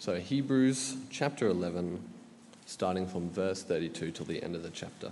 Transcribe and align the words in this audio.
So, 0.00 0.14
Hebrews 0.14 0.96
chapter 1.10 1.48
11, 1.48 2.00
starting 2.66 3.08
from 3.08 3.30
verse 3.30 3.64
32 3.64 4.12
till 4.12 4.26
the 4.26 4.40
end 4.44 4.54
of 4.54 4.62
the 4.62 4.70
chapter. 4.70 5.10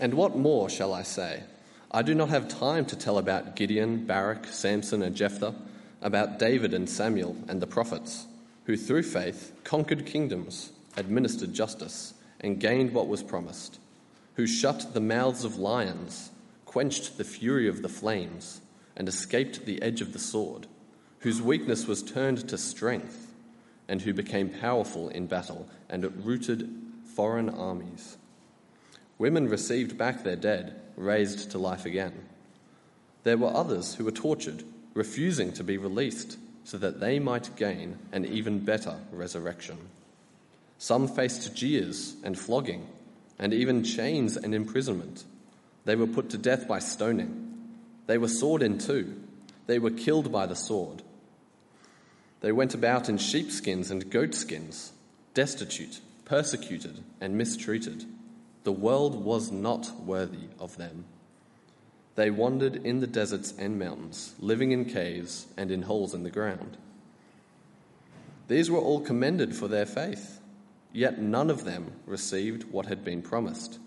And 0.00 0.14
what 0.14 0.36
more 0.36 0.68
shall 0.68 0.92
I 0.92 1.04
say? 1.04 1.44
I 1.92 2.02
do 2.02 2.12
not 2.12 2.30
have 2.30 2.48
time 2.48 2.84
to 2.86 2.96
tell 2.96 3.18
about 3.18 3.54
Gideon, 3.54 4.04
Barak, 4.04 4.46
Samson, 4.46 5.00
and 5.00 5.14
Jephthah, 5.14 5.54
about 6.00 6.40
David 6.40 6.74
and 6.74 6.90
Samuel 6.90 7.36
and 7.46 7.62
the 7.62 7.68
prophets, 7.68 8.26
who 8.64 8.76
through 8.76 9.04
faith 9.04 9.52
conquered 9.62 10.04
kingdoms, 10.04 10.72
administered 10.96 11.54
justice, 11.54 12.14
and 12.40 12.58
gained 12.58 12.92
what 12.92 13.06
was 13.06 13.22
promised, 13.22 13.78
who 14.34 14.44
shut 14.44 14.92
the 14.92 15.00
mouths 15.00 15.44
of 15.44 15.56
lions, 15.56 16.32
quenched 16.64 17.16
the 17.16 17.22
fury 17.22 17.68
of 17.68 17.80
the 17.80 17.88
flames, 17.88 18.60
and 18.96 19.08
escaped 19.08 19.66
the 19.66 19.80
edge 19.82 20.00
of 20.00 20.12
the 20.12 20.18
sword 20.18 20.66
whose 21.22 21.40
weakness 21.40 21.86
was 21.86 22.02
turned 22.02 22.48
to 22.48 22.58
strength, 22.58 23.32
and 23.88 24.02
who 24.02 24.12
became 24.12 24.48
powerful 24.48 25.08
in 25.08 25.26
battle 25.26 25.68
and 25.88 26.24
routed 26.24 26.68
foreign 27.14 27.48
armies. 27.48 28.16
Women 29.18 29.48
received 29.48 29.98
back 29.98 30.22
their 30.24 30.36
dead, 30.36 30.80
raised 30.96 31.50
to 31.50 31.58
life 31.58 31.84
again. 31.84 32.26
There 33.22 33.36
were 33.36 33.54
others 33.54 33.94
who 33.94 34.04
were 34.04 34.10
tortured, 34.10 34.64
refusing 34.94 35.52
to 35.52 35.64
be 35.64 35.78
released, 35.78 36.38
so 36.64 36.78
that 36.78 37.00
they 37.00 37.18
might 37.18 37.54
gain 37.56 37.98
an 38.12 38.24
even 38.24 38.60
better 38.60 38.96
resurrection. 39.12 39.78
Some 40.78 41.06
faced 41.06 41.54
jeers 41.54 42.16
and 42.24 42.38
flogging, 42.38 42.86
and 43.38 43.52
even 43.52 43.84
chains 43.84 44.36
and 44.36 44.54
imprisonment. 44.54 45.24
They 45.84 45.96
were 45.96 46.06
put 46.06 46.30
to 46.30 46.38
death 46.38 46.66
by 46.66 46.80
stoning. 46.80 47.68
They 48.06 48.18
were 48.18 48.28
sawed 48.28 48.62
in 48.62 48.78
two. 48.78 49.20
They 49.66 49.78
were 49.78 49.90
killed 49.90 50.32
by 50.32 50.46
the 50.46 50.56
sword. 50.56 51.02
They 52.42 52.52
went 52.52 52.74
about 52.74 53.08
in 53.08 53.18
sheepskins 53.18 53.90
and 53.90 54.10
goatskins, 54.10 54.92
destitute, 55.32 56.00
persecuted, 56.24 57.02
and 57.20 57.38
mistreated. 57.38 58.04
The 58.64 58.72
world 58.72 59.24
was 59.24 59.52
not 59.52 59.92
worthy 60.04 60.48
of 60.58 60.76
them. 60.76 61.04
They 62.16 62.30
wandered 62.30 62.84
in 62.84 62.98
the 62.98 63.06
deserts 63.06 63.54
and 63.56 63.78
mountains, 63.78 64.34
living 64.40 64.72
in 64.72 64.84
caves 64.84 65.46
and 65.56 65.70
in 65.70 65.82
holes 65.82 66.14
in 66.14 66.24
the 66.24 66.30
ground. 66.30 66.76
These 68.48 68.70
were 68.70 68.80
all 68.80 69.00
commended 69.00 69.54
for 69.54 69.68
their 69.68 69.86
faith, 69.86 70.40
yet 70.92 71.20
none 71.20 71.48
of 71.48 71.64
them 71.64 71.92
received 72.06 72.64
what 72.64 72.86
had 72.86 73.04
been 73.04 73.22
promised, 73.22 73.78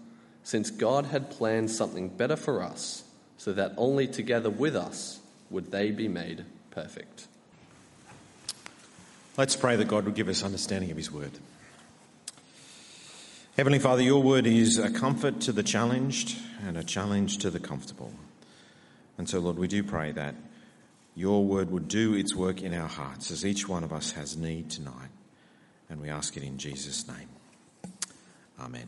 since 0.43 0.71
God 0.71 1.07
had 1.07 1.29
planned 1.29 1.71
something 1.71 2.07
better 2.07 2.37
for 2.37 2.63
us, 2.63 3.03
so 3.37 3.51
that 3.51 3.73
only 3.75 4.07
together 4.07 4.49
with 4.49 4.77
us 4.77 5.19
would 5.49 5.71
they 5.71 5.91
be 5.91 6.07
made 6.07 6.45
perfect. 6.71 7.27
Let's 9.37 9.57
pray 9.57 9.75
that 9.75 9.89
God 9.89 10.05
would 10.05 10.15
give 10.15 10.29
us 10.29 10.43
understanding 10.43 10.91
of 10.91 10.97
His 10.97 11.11
word. 11.11 11.31
Heavenly 13.57 13.79
Father, 13.79 14.01
your 14.01 14.23
word 14.23 14.47
is 14.47 14.77
a 14.77 14.89
comfort 14.89 15.41
to 15.41 15.51
the 15.51 15.61
challenged 15.61 16.37
and 16.65 16.77
a 16.77 16.85
challenge 16.85 17.39
to 17.39 17.49
the 17.49 17.59
comfortable. 17.59 18.13
And 19.17 19.27
so, 19.27 19.39
Lord, 19.39 19.57
we 19.57 19.67
do 19.67 19.83
pray 19.83 20.13
that 20.13 20.35
your 21.15 21.43
word 21.43 21.69
would 21.69 21.89
do 21.89 22.13
its 22.13 22.33
work 22.33 22.61
in 22.61 22.73
our 22.73 22.87
hearts 22.87 23.29
as 23.29 23.45
each 23.45 23.67
one 23.67 23.83
of 23.83 23.91
us 23.91 24.11
has 24.11 24.37
need 24.37 24.69
tonight. 24.69 25.09
And 25.89 26.01
we 26.01 26.07
ask 26.09 26.37
it 26.37 26.43
in 26.43 26.57
Jesus' 26.57 27.05
name. 27.05 27.27
Amen. 28.57 28.87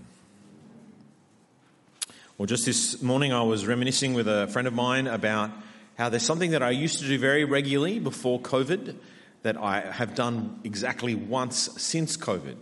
Well, 2.37 2.45
just 2.45 2.65
this 2.65 3.01
morning, 3.01 3.33
I 3.33 3.41
was 3.41 3.67
reminiscing 3.67 4.13
with 4.13 4.29
a 4.29 4.47
friend 4.47 4.65
of 4.65 4.73
mine 4.73 5.07
about 5.07 5.51
how 5.97 6.07
there's 6.07 6.23
something 6.23 6.51
that 6.51 6.63
I 6.63 6.69
used 6.69 6.99
to 6.99 7.05
do 7.05 7.19
very 7.19 7.43
regularly 7.43 7.99
before 7.99 8.39
COVID 8.39 8.95
that 9.43 9.57
I 9.57 9.81
have 9.81 10.15
done 10.15 10.59
exactly 10.63 11.15
once 11.15 11.69
since 11.81 12.17
COVID, 12.17 12.57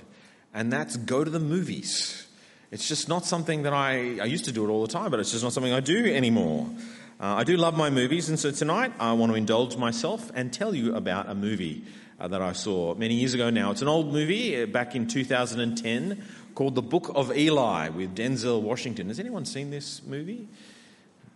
and 0.54 0.72
that's 0.72 0.98
go 0.98 1.24
to 1.24 1.30
the 1.30 1.40
movies. 1.40 2.28
It's 2.72 2.88
just 2.88 3.08
not 3.08 3.26
something 3.26 3.64
that 3.64 3.74
I, 3.74 4.20
I 4.20 4.26
used 4.26 4.46
to 4.46 4.52
do 4.52 4.66
it 4.66 4.70
all 4.70 4.82
the 4.82 4.92
time, 4.92 5.12
but 5.12 5.20
it's 5.20 5.32
just 5.32 5.44
not 5.44 5.54
something 5.54 5.74
I 5.74 5.80
do 5.80 6.06
anymore. 6.14 6.70
Uh, 7.20 7.36
I 7.36 7.44
do 7.46 7.56
love 7.56 7.78
my 7.78 7.90
movies, 7.90 8.28
and 8.28 8.38
so 8.38 8.52
tonight 8.52 8.92
I 9.00 9.14
want 9.14 9.32
to 9.32 9.38
indulge 9.38 9.78
myself 9.78 10.32
and 10.36 10.52
tell 10.52 10.76
you 10.76 10.96
about 10.96 11.30
a 11.30 11.36
movie 11.36 11.84
uh, 12.20 12.28
that 12.28 12.42
I 12.42 12.52
saw 12.52 12.96
many 12.96 13.16
years 13.16 13.34
ago 13.34 13.50
now. 13.50 13.72
It's 13.72 13.82
an 13.82 13.88
old 13.88 14.12
movie 14.12 14.62
uh, 14.62 14.66
back 14.66 14.96
in 14.96 15.08
2010 15.08 16.24
called 16.56 16.76
The 16.76 16.82
Book 16.82 17.12
of 17.16 17.36
Eli 17.36 17.90
with 17.90 18.16
Denzel 18.16 18.62
Washington. 18.62 19.08
Has 19.08 19.20
anyone 19.20 19.46
seen 19.46 19.72
this 19.72 20.02
movie? 20.06 20.48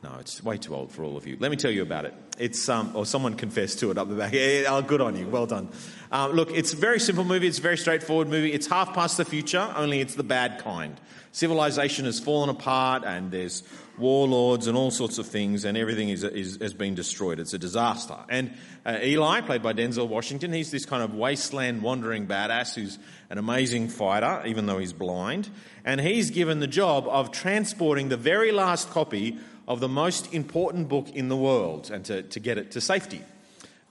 No, 0.01 0.15
it's 0.19 0.41
way 0.41 0.57
too 0.57 0.73
old 0.73 0.91
for 0.93 1.03
all 1.03 1.17
of 1.17 1.27
you. 1.27 1.35
Let 1.39 1.51
me 1.51 1.57
tell 1.57 1.71
you 1.71 1.81
about 1.81 2.05
it. 2.05 2.13
It's 2.37 2.69
um, 2.69 2.95
or 2.95 3.05
someone 3.05 3.33
confessed 3.35 3.79
to 3.79 3.91
it 3.91 3.97
up 3.97 4.07
the 4.07 4.15
back. 4.15 4.33
Oh, 4.69 4.81
good 4.81 5.01
on 5.01 5.17
you. 5.17 5.27
Well 5.27 5.45
done. 5.45 5.67
Um, 6.09 6.31
look, 6.31 6.51
it's 6.51 6.71
a 6.71 6.77
very 6.77 7.01
simple 7.01 7.25
movie. 7.25 7.47
It's 7.47 7.59
a 7.59 7.61
very 7.61 7.77
straightforward 7.77 8.29
movie. 8.29 8.53
It's 8.53 8.67
half 8.67 8.93
past 8.93 9.17
the 9.17 9.25
future, 9.25 9.73
only 9.75 9.99
it's 9.99 10.15
the 10.15 10.23
bad 10.23 10.59
kind. 10.59 10.99
Civilization 11.33 12.05
has 12.05 12.19
fallen 12.19 12.49
apart, 12.49 13.03
and 13.03 13.29
there's 13.29 13.63
warlords 13.97 14.67
and 14.67 14.77
all 14.77 14.89
sorts 14.89 15.17
of 15.17 15.27
things, 15.27 15.65
and 15.65 15.77
everything 15.77 16.07
is, 16.07 16.23
is 16.23 16.57
has 16.61 16.73
been 16.73 16.95
destroyed. 16.95 17.39
It's 17.39 17.53
a 17.53 17.59
disaster. 17.59 18.15
And 18.29 18.53
uh, 18.85 18.99
Eli, 19.03 19.41
played 19.41 19.61
by 19.61 19.73
Denzel 19.73 20.07
Washington, 20.07 20.53
he's 20.53 20.71
this 20.71 20.85
kind 20.85 21.03
of 21.03 21.13
wasteland 21.13 21.81
wandering 21.81 22.25
badass 22.25 22.73
who's 22.73 22.97
an 23.29 23.37
amazing 23.37 23.89
fighter, 23.89 24.43
even 24.45 24.65
though 24.65 24.77
he's 24.77 24.93
blind. 24.93 25.49
And 25.83 25.99
he's 25.99 26.31
given 26.31 26.59
the 26.61 26.67
job 26.67 27.05
of 27.07 27.31
transporting 27.31 28.07
the 28.07 28.17
very 28.17 28.53
last 28.53 28.89
copy 28.89 29.37
of 29.69 29.79
the 29.79 29.87
most 29.87 30.33
important 30.33 30.89
book 30.89 31.07
in 31.09 31.29
the 31.29 31.37
world 31.37 31.91
and 31.91 32.03
to, 32.03 32.23
to 32.23 32.39
get 32.39 32.57
it 32.57 32.71
to 32.71 32.81
safety. 32.81 33.21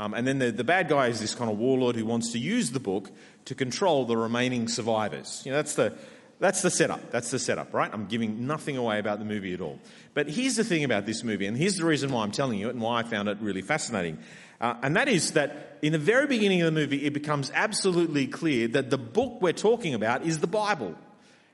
Um, 0.00 0.12
and 0.12 0.26
then 0.26 0.40
the, 0.40 0.50
the 0.50 0.64
bad 0.64 0.88
guy 0.88 1.06
is 1.06 1.20
this 1.20 1.34
kind 1.34 1.50
of 1.50 1.56
warlord 1.56 1.94
who 1.94 2.04
wants 2.04 2.32
to 2.32 2.38
use 2.38 2.72
the 2.72 2.80
book 2.80 3.10
to 3.46 3.54
control 3.54 4.04
the 4.04 4.16
remaining 4.16 4.66
survivors. 4.66 5.40
You 5.44 5.52
know, 5.52 5.56
that's 5.58 5.76
the, 5.76 5.94
that's 6.40 6.62
the 6.62 6.70
setup. 6.70 7.10
That's 7.12 7.30
the 7.30 7.38
setup, 7.38 7.72
right? 7.72 7.90
I'm 7.92 8.06
giving 8.06 8.46
nothing 8.46 8.76
away 8.76 8.98
about 8.98 9.20
the 9.20 9.24
movie 9.24 9.54
at 9.54 9.60
all. 9.60 9.78
But 10.14 10.28
here's 10.28 10.56
the 10.56 10.64
thing 10.64 10.82
about 10.82 11.06
this 11.06 11.22
movie, 11.22 11.46
and 11.46 11.56
here's 11.56 11.76
the 11.76 11.84
reason 11.84 12.10
why 12.10 12.24
I'm 12.24 12.32
telling 12.32 12.58
you 12.58 12.68
it 12.68 12.74
and 12.74 12.82
why 12.82 13.00
I 13.00 13.02
found 13.04 13.28
it 13.28 13.38
really 13.40 13.62
fascinating. 13.62 14.18
Uh, 14.60 14.74
and 14.82 14.96
that 14.96 15.08
is 15.08 15.32
that 15.32 15.78
in 15.82 15.92
the 15.92 15.98
very 15.98 16.26
beginning 16.26 16.60
of 16.62 16.66
the 16.66 16.80
movie, 16.80 17.06
it 17.06 17.12
becomes 17.12 17.52
absolutely 17.54 18.26
clear 18.26 18.66
that 18.68 18.90
the 18.90 18.98
book 18.98 19.40
we're 19.40 19.52
talking 19.52 19.94
about 19.94 20.24
is 20.24 20.40
the 20.40 20.48
Bible. 20.48 20.96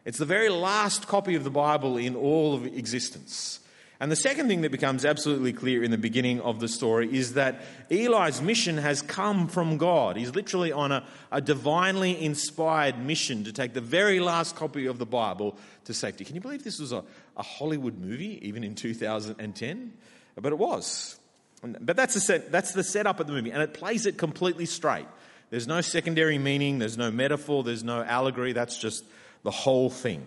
It's 0.07 0.19
the 0.19 0.25
very 0.25 0.49
last 0.49 1.09
copy 1.09 1.35
of 1.35 1.45
the 1.45 1.51
Bible 1.51 1.99
in 1.99 2.17
all 2.17 2.55
of 2.55 2.65
existence. 2.65 3.61
And 4.01 4.11
the 4.11 4.17
second 4.17 4.49
thing 4.49 4.63
that 4.63 4.73
becomes 4.73 5.05
absolutely 5.05 5.53
clear 5.53 5.85
in 5.85 5.91
the 5.91 5.99
beginning 5.99 6.41
of 6.41 6.59
the 6.59 6.67
story 6.67 7.17
is 7.17 7.35
that 7.35 7.63
Eli's 7.91 8.43
mission 8.43 8.77
has 8.77 9.03
come 9.03 9.47
from 9.47 9.77
God. 9.79 10.17
He's 10.17 10.35
literally 10.35 10.73
on 10.73 10.91
a, 10.91 11.07
a, 11.31 11.41
divinely 11.41 12.21
inspired 12.21 12.99
mission 12.99 13.45
to 13.45 13.53
take 13.53 13.73
the 13.73 13.81
very 13.81 14.19
last 14.19 14.57
copy 14.57 14.87
of 14.87 14.99
the 14.99 15.07
Bible 15.07 15.57
to 15.85 15.95
safety. 15.95 16.25
Can 16.25 16.35
you 16.35 16.41
believe 16.41 16.65
this 16.65 16.81
was 16.81 16.93
a, 16.93 17.05
a 17.37 17.43
Hollywood 17.43 17.99
movie, 17.99 18.47
even 18.47 18.65
in 18.65 18.75
2010? 18.75 19.93
But 20.35 20.53
it 20.53 20.59
was. 20.59 21.17
But 21.63 21.97
that's 21.97 22.15
the, 22.15 22.21
set, 22.21 22.51
that's 22.51 22.73
the 22.73 22.85
setup 22.85 23.21
of 23.21 23.27
the 23.29 23.33
movie, 23.33 23.53
and 23.53 23.63
it 23.63 23.75
plays 23.75 24.07
it 24.07 24.19
completely 24.19 24.67
straight. 24.67 25.07
There's 25.51 25.67
no 25.67 25.81
secondary 25.81 26.37
meaning, 26.37 26.79
there's 26.79 26.99
no 26.99 27.11
metaphor, 27.11 27.63
there's 27.63 27.85
no 27.85 28.03
allegory, 28.03 28.53
that's 28.53 28.77
just 28.77 29.05
the 29.45 29.53
whole 29.53 29.89
thing. 29.89 30.27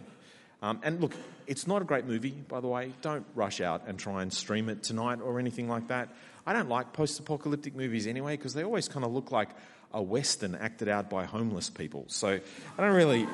Um, 0.62 0.80
and 0.84 1.02
look, 1.02 1.14
it's 1.48 1.66
not 1.66 1.82
a 1.82 1.86
great 1.86 2.06
movie, 2.06 2.32
by 2.32 2.60
the 2.60 2.68
way. 2.68 2.92
Don't 3.02 3.26
rush 3.34 3.62
out 3.62 3.84
and 3.88 3.98
try 3.98 4.22
and 4.22 4.32
stream 4.32 4.70
it 4.70 4.84
tonight 4.84 5.20
or 5.22 5.40
anything 5.40 5.68
like 5.68 5.88
that. 5.88 6.10
I 6.46 6.54
don't 6.54 6.70
like 6.70 6.94
post 6.94 7.20
apocalyptic 7.20 7.76
movies 7.76 8.06
anyway 8.06 8.38
because 8.38 8.54
they 8.54 8.64
always 8.64 8.88
kind 8.88 9.06
of 9.06 9.12
look 9.12 9.32
like 9.32 9.50
a 9.94 10.02
Western 10.02 10.56
acted 10.56 10.90
out 10.90 11.10
by 11.10 11.26
homeless 11.26 11.70
people. 11.70 12.06
So 12.08 12.28
I 12.78 12.82
don't 12.82 12.96
really. 12.96 13.28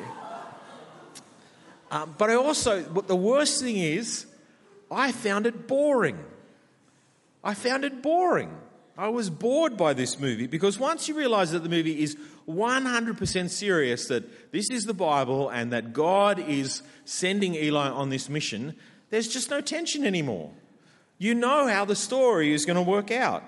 Uh, 1.92 2.06
but 2.06 2.30
I 2.30 2.36
also, 2.36 2.84
but 2.84 3.08
the 3.08 3.16
worst 3.16 3.62
thing 3.62 3.78
is, 3.78 4.26
I 4.90 5.12
found 5.12 5.46
it 5.46 5.68
boring. 5.68 6.18
I 7.44 7.54
found 7.54 7.84
it 7.84 8.02
boring. 8.02 8.56
I 8.98 9.10
was 9.10 9.30
bored 9.30 9.76
by 9.76 9.94
this 9.94 10.20
movie 10.20 10.46
because 10.46 10.78
once 10.78 11.08
you 11.08 11.16
realize 11.16 11.52
that 11.52 11.64
the 11.64 11.70
movie 11.70 12.04
is 12.04 12.16
100% 12.48 13.50
serious 13.50 14.08
that 14.08 14.52
this 14.52 14.70
is 14.70 14.86
the 14.86 14.94
Bible 14.94 15.50
and 15.50 15.74
that 15.74 15.94
God 15.94 16.40
is 16.40 16.84
sending 17.04 17.56
Eli 17.56 17.90
on 17.90 18.10
this 18.10 18.30
mission, 18.30 18.76
there's 19.10 19.28
just 19.28 19.50
no 19.50 19.62
tension 19.62 20.06
anymore. 20.06 20.52
You 21.18 21.34
know 21.34 21.68
how 21.68 21.86
the 21.86 21.96
story 21.96 22.54
is 22.54 22.66
going 22.66 22.76
to 22.76 22.82
work 22.84 23.10
out. 23.10 23.44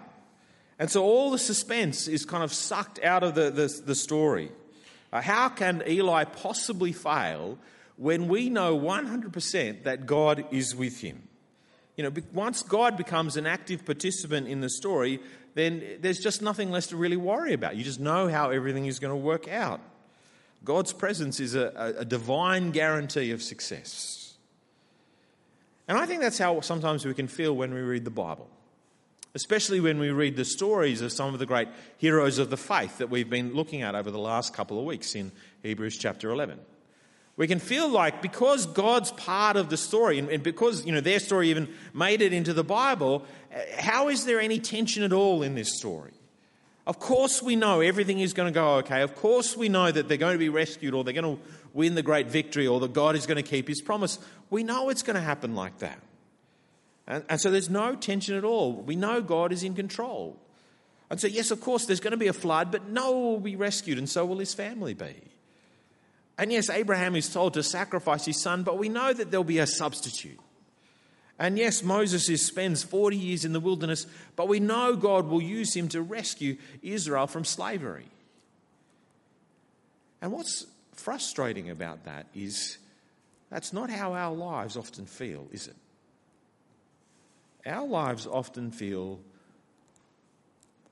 And 0.80 0.90
so 0.90 1.04
all 1.04 1.30
the 1.30 1.38
suspense 1.38 2.08
is 2.08 2.26
kind 2.26 2.44
of 2.44 2.52
sucked 2.52 3.04
out 3.04 3.24
of 3.24 3.36
the, 3.36 3.52
the, 3.52 3.82
the 3.86 3.96
story. 3.96 4.52
Uh, 5.14 5.22
how 5.22 5.50
can 5.50 5.84
Eli 5.88 6.24
possibly 6.24 6.92
fail 6.92 7.58
when 7.98 8.28
we 8.28 8.50
know 8.50 8.78
100% 8.78 9.84
that 9.84 10.06
God 10.06 10.46
is 10.52 10.76
with 10.76 11.02
him? 11.02 11.28
You 11.96 12.04
know, 12.04 12.12
once 12.34 12.62
God 12.62 12.98
becomes 12.98 13.38
an 13.38 13.46
active 13.46 13.86
participant 13.86 14.48
in 14.48 14.60
the 14.60 14.70
story, 14.70 15.20
then 15.54 15.82
there's 16.02 16.20
just 16.20 16.42
nothing 16.42 16.70
less 16.72 16.88
to 16.88 16.98
really 16.98 17.18
worry 17.18 17.54
about. 17.54 17.76
You 17.78 17.84
just 17.84 18.00
know 18.00 18.28
how 18.28 18.50
everything 18.50 18.86
is 18.86 19.00
going 19.00 19.14
to 19.14 19.16
work 19.16 19.48
out. 19.48 19.80
God's 20.64 20.92
presence 20.92 21.40
is 21.40 21.56
a, 21.56 21.96
a 22.00 22.06
divine 22.06 22.72
guarantee 22.72 23.32
of 23.32 23.42
success. 23.42 24.34
And 25.88 25.98
I 25.98 26.06
think 26.06 26.22
that's 26.22 26.40
how 26.40 26.62
sometimes 26.62 27.06
we 27.06 27.14
can 27.14 27.28
feel 27.28 27.56
when 27.56 27.74
we 27.74 27.82
read 27.82 28.04
the 28.04 28.12
Bible. 28.12 28.50
especially 29.36 29.82
when 29.82 30.00
we 30.00 30.10
read 30.10 30.38
the 30.38 30.46
stories 30.46 31.02
of 31.02 31.12
some 31.12 31.34
of 31.34 31.40
the 31.40 31.46
great 31.46 31.68
heroes 31.98 32.40
of 32.40 32.50
the 32.50 32.58
faith 32.58 32.98
that 32.98 33.10
we've 33.10 33.30
been 33.30 33.54
looking 33.54 33.82
at 33.82 33.94
over 33.94 34.10
the 34.10 34.18
last 34.18 34.54
couple 34.54 34.80
of 34.80 34.86
weeks 34.86 35.14
in 35.14 35.32
Hebrews 35.62 35.98
chapter 35.98 36.32
11. 36.32 36.60
We 37.38 37.48
can 37.48 37.60
feel 37.60 37.90
like 37.90 38.22
because 38.22 38.66
God's 38.66 39.12
part 39.12 39.58
of 39.58 39.70
the 39.70 39.76
story 39.78 40.20
and 40.20 40.42
because 40.42 40.86
you 40.86 40.94
know 40.94 41.02
their 41.02 41.20
story 41.20 41.50
even 41.50 41.68
made 41.94 42.22
it 42.22 42.32
into 42.32 42.54
the 42.54 42.64
Bible, 42.64 43.26
uh, 43.54 43.60
how 43.78 44.08
is 44.08 44.26
there 44.26 44.40
any 44.40 44.60
tension 44.60 45.04
at 45.04 45.12
all 45.12 45.44
in 45.44 45.54
this 45.56 45.78
story? 45.78 46.14
Of 46.88 47.00
course, 47.00 47.42
we 47.42 47.56
know 47.56 47.82
everything 47.82 48.20
is 48.20 48.34
going 48.34 48.54
to 48.54 48.58
go 48.58 48.76
okay. 48.76 49.02
Of 49.02 49.16
course, 49.16 49.58
we 49.58 49.70
know 49.70 49.92
that 49.92 50.08
they're 50.08 50.18
going 50.18 50.36
to 50.36 50.40
be 50.40 50.50
rescued 50.50 50.94
or 50.94 51.04
they're 51.04 51.14
going 51.14 51.38
to 51.38 51.44
win 51.74 51.96
the 51.96 52.04
great 52.04 52.28
victory 52.28 52.68
or 52.68 52.80
that 52.80 52.94
God 52.94 53.16
is 53.16 53.26
going 53.26 53.38
to 53.38 53.50
keep 53.50 53.68
his 53.68 53.82
promise. 53.82 54.20
We 54.50 54.64
know 54.64 54.90
it's 54.90 55.02
going 55.02 55.16
to 55.16 55.22
happen 55.22 55.56
like 55.56 55.80
that. 55.80 56.00
And, 57.08 57.24
and 57.28 57.42
so 57.42 57.50
there's 57.50 57.70
no 57.70 57.96
tension 57.96 58.36
at 58.36 58.44
all. 58.44 58.74
We 58.74 58.96
know 58.96 59.22
God 59.22 59.52
is 59.52 59.64
in 59.64 59.74
control. 59.74 60.38
And 61.10 61.20
so, 61.20 61.28
yes, 61.28 61.52
of 61.52 61.60
course, 61.60 61.86
there's 61.86 62.00
going 62.00 62.12
to 62.12 62.18
be 62.18 62.28
a 62.28 62.34
flood, 62.34 62.72
but 62.72 62.88
Noah 62.90 63.20
will 63.20 63.40
be 63.40 63.56
rescued, 63.56 63.98
and 63.98 64.10
so 64.10 64.26
will 64.26 64.40
his 64.40 64.54
family 64.54 64.94
be. 64.94 65.16
And 66.38 66.52
yes, 66.52 66.70
Abraham 66.70 67.16
is 67.16 67.30
told 67.30 67.54
to 67.54 67.64
sacrifice 67.64 68.26
his 68.26 68.42
son, 68.42 68.64
but 68.64 68.78
we 68.78 68.90
know 68.90 69.14
that 69.14 69.32
there'll 69.32 69.44
be 69.44 69.60
a 69.60 69.68
substitute. 69.68 70.40
And 71.38 71.58
yes, 71.58 71.84
Moses 71.84 72.30
is, 72.30 72.46
spends 72.46 72.84
40 72.84 73.18
years 73.18 73.46
in 73.46 73.54
the 73.54 73.60
wilderness, 73.60 74.08
but 74.36 74.48
we 74.48 74.60
know 74.60 74.96
God 74.96 75.28
will 75.28 75.42
use 75.42 75.76
him 75.76 75.90
to 75.90 76.02
rescue 76.02 76.58
Israel 76.82 77.28
from 77.28 77.44
slavery. 77.44 78.08
And 80.22 80.32
what's 80.32 80.66
frustrating 80.94 81.70
about 81.70 82.06
that 82.06 82.28
is 82.34 82.78
that's 83.50 83.74
not 83.74 83.90
how 83.90 84.14
our 84.14 84.34
lives 84.34 84.78
often 84.78 85.06
feel, 85.06 85.48
is 85.52 85.68
it? 85.68 85.76
Our 87.66 87.86
lives 87.86 88.28
often 88.28 88.72
feel, 88.72 89.20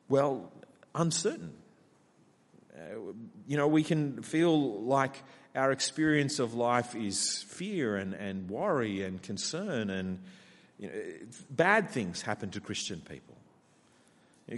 well, 0.09 0.51
uncertain. 0.93 1.53
Uh, 2.75 3.13
you 3.47 3.57
know, 3.57 3.67
we 3.67 3.83
can 3.83 4.21
feel 4.23 4.81
like 4.81 5.21
our 5.55 5.71
experience 5.71 6.39
of 6.39 6.53
life 6.53 6.95
is 6.95 7.43
fear 7.43 7.97
and, 7.97 8.13
and 8.13 8.49
worry 8.49 9.03
and 9.03 9.21
concern, 9.21 9.89
and 9.89 10.19
you 10.79 10.87
know, 10.87 10.93
bad 11.51 11.89
things 11.89 12.21
happen 12.23 12.49
to 12.51 12.59
Christian 12.59 13.01
people. 13.01 13.35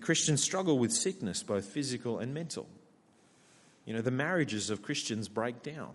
Christians 0.01 0.41
struggle 0.41 0.79
with 0.79 0.91
sickness, 0.91 1.43
both 1.43 1.65
physical 1.65 2.19
and 2.19 2.33
mental. 2.33 2.67
You 3.85 3.93
know, 3.93 4.01
the 4.01 4.11
marriages 4.11 4.69
of 4.69 4.81
Christians 4.81 5.27
break 5.27 5.61
down. 5.61 5.91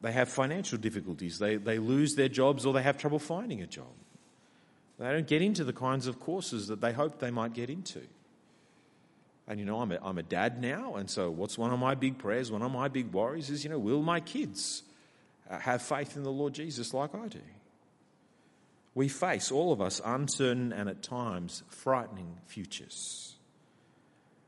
They 0.00 0.12
have 0.12 0.28
financial 0.28 0.78
difficulties. 0.78 1.38
They, 1.38 1.56
they 1.56 1.78
lose 1.78 2.14
their 2.14 2.28
jobs 2.28 2.64
or 2.64 2.72
they 2.72 2.82
have 2.82 2.96
trouble 2.96 3.18
finding 3.18 3.60
a 3.62 3.66
job. 3.66 3.92
They 4.98 5.10
don't 5.10 5.26
get 5.26 5.42
into 5.42 5.64
the 5.64 5.72
kinds 5.72 6.06
of 6.06 6.20
courses 6.20 6.68
that 6.68 6.80
they 6.80 6.92
hoped 6.92 7.18
they 7.18 7.30
might 7.30 7.52
get 7.52 7.70
into. 7.70 8.02
And 9.48 9.58
you 9.58 9.64
know, 9.64 9.80
I'm 9.80 9.90
a, 9.90 9.98
I'm 10.02 10.18
a 10.18 10.22
dad 10.22 10.60
now, 10.60 10.96
and 10.96 11.08
so 11.08 11.30
what's 11.30 11.56
one 11.56 11.72
of 11.72 11.78
my 11.78 11.94
big 11.94 12.18
prayers, 12.18 12.52
one 12.52 12.60
of 12.60 12.70
my 12.70 12.88
big 12.88 13.12
worries 13.12 13.48
is, 13.48 13.64
you 13.64 13.70
know, 13.70 13.78
will 13.78 14.02
my 14.02 14.20
kids 14.20 14.82
uh, 15.50 15.58
have 15.58 15.80
faith 15.80 16.16
in 16.16 16.22
the 16.22 16.30
Lord 16.30 16.52
Jesus 16.52 16.92
like 16.92 17.14
I 17.14 17.28
do? 17.28 17.40
We 18.94 19.08
face, 19.08 19.50
all 19.50 19.72
of 19.72 19.80
us, 19.80 20.02
uncertain 20.04 20.72
and 20.74 20.86
at 20.90 21.02
times 21.02 21.62
frightening 21.70 22.36
futures. 22.46 23.36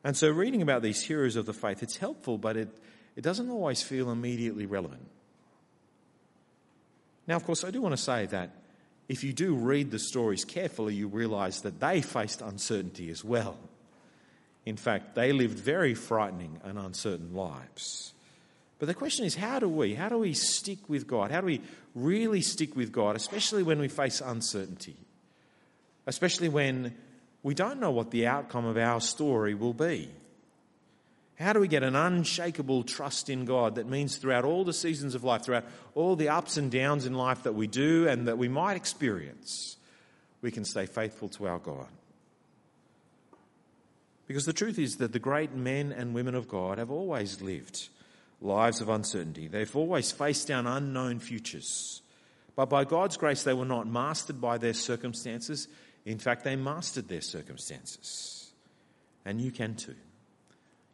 And 0.05 0.14
so, 0.14 0.29
reading 0.29 0.61
about 0.61 0.82
these 0.82 1.03
heroes 1.03 1.37
of 1.37 1.46
the 1.46 1.55
faith, 1.55 1.82
it's 1.82 1.96
helpful, 1.96 2.37
but 2.37 2.58
it, 2.58 2.69
it 3.17 3.23
doesn't 3.23 3.49
always 3.49 3.82
feel 3.82 4.11
immediately 4.11 4.67
relevant. 4.67 5.06
Now, 7.26 7.37
of 7.37 7.44
course, 7.44 7.64
I 7.64 7.70
do 7.70 7.81
want 7.81 7.96
to 7.96 8.03
say 8.03 8.26
that 8.26 8.50
if 9.08 9.25
you 9.25 9.32
do 9.32 9.55
read 9.55 9.91
the 9.91 9.99
stories 9.99 10.44
carefully, 10.44 10.94
you 10.94 11.08
realize 11.08 11.62
that 11.62 11.81
they 11.81 12.03
faced 12.03 12.43
uncertainty 12.43 13.08
as 13.11 13.25
well. 13.25 13.56
In 14.67 14.77
fact, 14.77 15.15
they 15.15 15.33
lived 15.33 15.59
very 15.59 15.95
frightening 15.95 16.61
and 16.65 16.79
uncertain 16.79 17.35
lives. 17.35 18.12
But 18.79 18.87
the 18.87 18.95
question 18.95 19.27
is 19.27 19.35
how 19.35 19.59
do 19.59 19.69
we? 19.69 19.95
How 19.95 20.09
do 20.09 20.19
we 20.19 20.33
stick 20.33 20.89
with 20.89 21.07
God? 21.07 21.31
How 21.31 21.41
do 21.41 21.47
we 21.47 21.61
really 21.95 22.41
stick 22.41 22.77
with 22.77 22.93
God, 22.93 23.17
especially 23.17 23.62
when 23.62 23.79
we 23.79 23.89
face 23.89 24.21
uncertainty? 24.21 24.97
Especially 26.07 26.49
when 26.49 26.95
we 27.43 27.55
don't 27.55 27.81
know 27.81 27.91
what 27.91 28.11
the 28.11 28.27
outcome 28.27 28.65
of 28.65 28.77
our 28.77 29.01
story 29.01 29.55
will 29.55 29.75
be. 29.75 30.09
How 31.39 31.55
do 31.55 31.61
we 31.61 31.69
get 31.69 31.83
an 31.83 31.97
unshakable 31.97 32.83
trust 32.83 33.31
in 33.31 33.47
God 33.47 33.77
that 33.77 33.89
means 33.89 34.17
throughout 34.17 34.45
all 34.45 34.63
the 34.63 34.75
seasons 34.75 35.15
of 35.15 35.25
life, 35.25 35.43
throughout 35.43 35.65
all 35.95 36.15
the 36.15 36.29
ups 36.29 36.59
and 36.59 36.71
downs 36.71 37.06
in 37.06 37.15
life 37.15 37.45
that 37.45 37.55
we 37.55 37.67
do 37.67 38.06
and 38.06 38.29
that 38.29 38.37
we 38.37 38.49
might 38.49 38.77
experience, 38.77 39.77
we 40.43 40.51
can 40.51 40.67
stay 40.67 40.85
faithful 40.85 41.31
to 41.31 41.47
our 41.47 41.59
God? 41.59 41.89
Because 44.31 44.47
the 44.47 44.53
truth 44.53 44.79
is 44.79 44.99
that 44.99 45.12
the 45.12 45.19
great 45.19 45.56
men 45.56 45.91
and 45.91 46.15
women 46.15 46.37
of 46.37 46.47
God 46.47 46.79
have 46.79 46.93
always 46.93 47.43
lived 47.43 47.88
lives 48.41 48.81
of 48.81 48.88
uncertainty. 48.88 49.49
They've 49.49 49.75
always 49.75 50.12
faced 50.12 50.47
down 50.47 50.69
unknown 50.69 51.19
futures. 51.19 52.00
But 52.55 52.67
by 52.67 52.85
God's 52.85 53.17
grace, 53.17 53.43
they 53.43 53.55
were 53.55 53.65
not 53.65 53.88
mastered 53.88 54.41
by 54.41 54.56
their 54.56 54.73
circumstances. 54.73 55.67
In 56.05 56.21
fact, 56.21 56.44
they 56.44 56.55
mastered 56.55 57.09
their 57.09 57.23
circumstances. 57.23 58.53
And 59.25 59.41
you 59.41 59.50
can 59.50 59.75
too. 59.75 59.97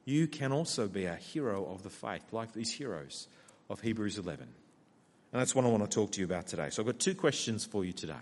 You 0.06 0.29
can 0.29 0.50
also 0.50 0.88
be 0.88 1.05
a 1.05 1.17
hero 1.17 1.67
of 1.67 1.83
the 1.83 1.91
faith, 1.91 2.33
like 2.33 2.55
these 2.55 2.73
heroes 2.73 3.29
of 3.69 3.83
Hebrews 3.83 4.17
11. 4.17 4.44
And 4.44 5.41
that's 5.43 5.55
what 5.55 5.67
I 5.67 5.69
want 5.69 5.85
to 5.85 5.94
talk 5.94 6.12
to 6.12 6.21
you 6.21 6.25
about 6.25 6.47
today. 6.47 6.71
So 6.71 6.81
I've 6.81 6.87
got 6.87 7.00
two 7.00 7.15
questions 7.15 7.67
for 7.67 7.85
you 7.85 7.93
today. 7.93 8.15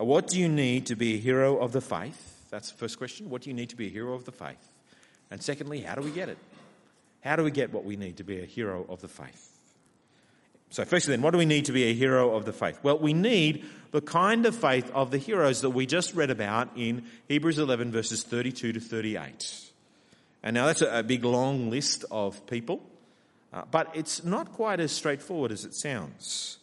Uh, 0.00 0.06
what 0.06 0.28
do 0.28 0.40
you 0.40 0.48
need 0.48 0.86
to 0.86 0.96
be 0.96 1.16
a 1.16 1.18
hero 1.18 1.58
of 1.58 1.72
the 1.72 1.82
faith? 1.82 2.37
That's 2.50 2.70
the 2.70 2.78
first 2.78 2.98
question. 2.98 3.30
What 3.30 3.42
do 3.42 3.50
you 3.50 3.54
need 3.54 3.70
to 3.70 3.76
be 3.76 3.86
a 3.86 3.90
hero 3.90 4.14
of 4.14 4.24
the 4.24 4.32
faith? 4.32 4.70
And 5.30 5.42
secondly, 5.42 5.80
how 5.80 5.94
do 5.94 6.02
we 6.02 6.10
get 6.10 6.28
it? 6.28 6.38
How 7.20 7.36
do 7.36 7.44
we 7.44 7.50
get 7.50 7.72
what 7.72 7.84
we 7.84 7.96
need 7.96 8.16
to 8.18 8.24
be 8.24 8.40
a 8.40 8.46
hero 8.46 8.86
of 8.88 9.00
the 9.00 9.08
faith? 9.08 9.52
So, 10.70 10.84
firstly, 10.84 11.12
then, 11.12 11.22
what 11.22 11.30
do 11.30 11.38
we 11.38 11.46
need 11.46 11.64
to 11.66 11.72
be 11.72 11.84
a 11.84 11.94
hero 11.94 12.36
of 12.36 12.44
the 12.44 12.52
faith? 12.52 12.78
Well, 12.82 12.98
we 12.98 13.14
need 13.14 13.64
the 13.90 14.02
kind 14.02 14.44
of 14.44 14.54
faith 14.54 14.90
of 14.92 15.10
the 15.10 15.18
heroes 15.18 15.62
that 15.62 15.70
we 15.70 15.86
just 15.86 16.14
read 16.14 16.30
about 16.30 16.68
in 16.76 17.06
Hebrews 17.26 17.58
11, 17.58 17.90
verses 17.90 18.22
32 18.22 18.74
to 18.74 18.80
38. 18.80 19.70
And 20.42 20.54
now 20.54 20.66
that's 20.66 20.82
a, 20.82 21.02
big, 21.02 21.24
long 21.24 21.70
list 21.70 22.04
of 22.10 22.46
people, 22.46 22.82
uh, 23.52 23.62
but 23.70 23.90
it's 23.94 24.24
not 24.24 24.52
quite 24.52 24.78
as 24.78 24.92
straightforward 24.92 25.52
as 25.52 25.64
it 25.64 25.74
sounds. 25.74 26.58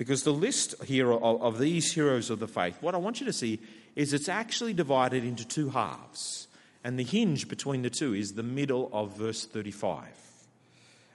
Because 0.00 0.22
the 0.22 0.32
list 0.32 0.82
here 0.84 1.12
of, 1.12 1.42
of 1.42 1.58
these 1.58 1.92
heroes 1.92 2.30
of 2.30 2.38
the 2.38 2.48
faith, 2.48 2.78
what 2.80 2.94
I 2.94 2.96
want 2.96 3.20
you 3.20 3.26
to 3.26 3.34
see 3.34 3.60
is 3.94 4.14
it's 4.14 4.30
actually 4.30 4.72
divided 4.72 5.26
into 5.26 5.46
two 5.46 5.68
halves. 5.68 6.48
And 6.82 6.98
the 6.98 7.04
hinge 7.04 7.48
between 7.48 7.82
the 7.82 7.90
two 7.90 8.14
is 8.14 8.32
the 8.32 8.42
middle 8.42 8.88
of 8.94 9.14
verse 9.18 9.44
35. 9.44 10.06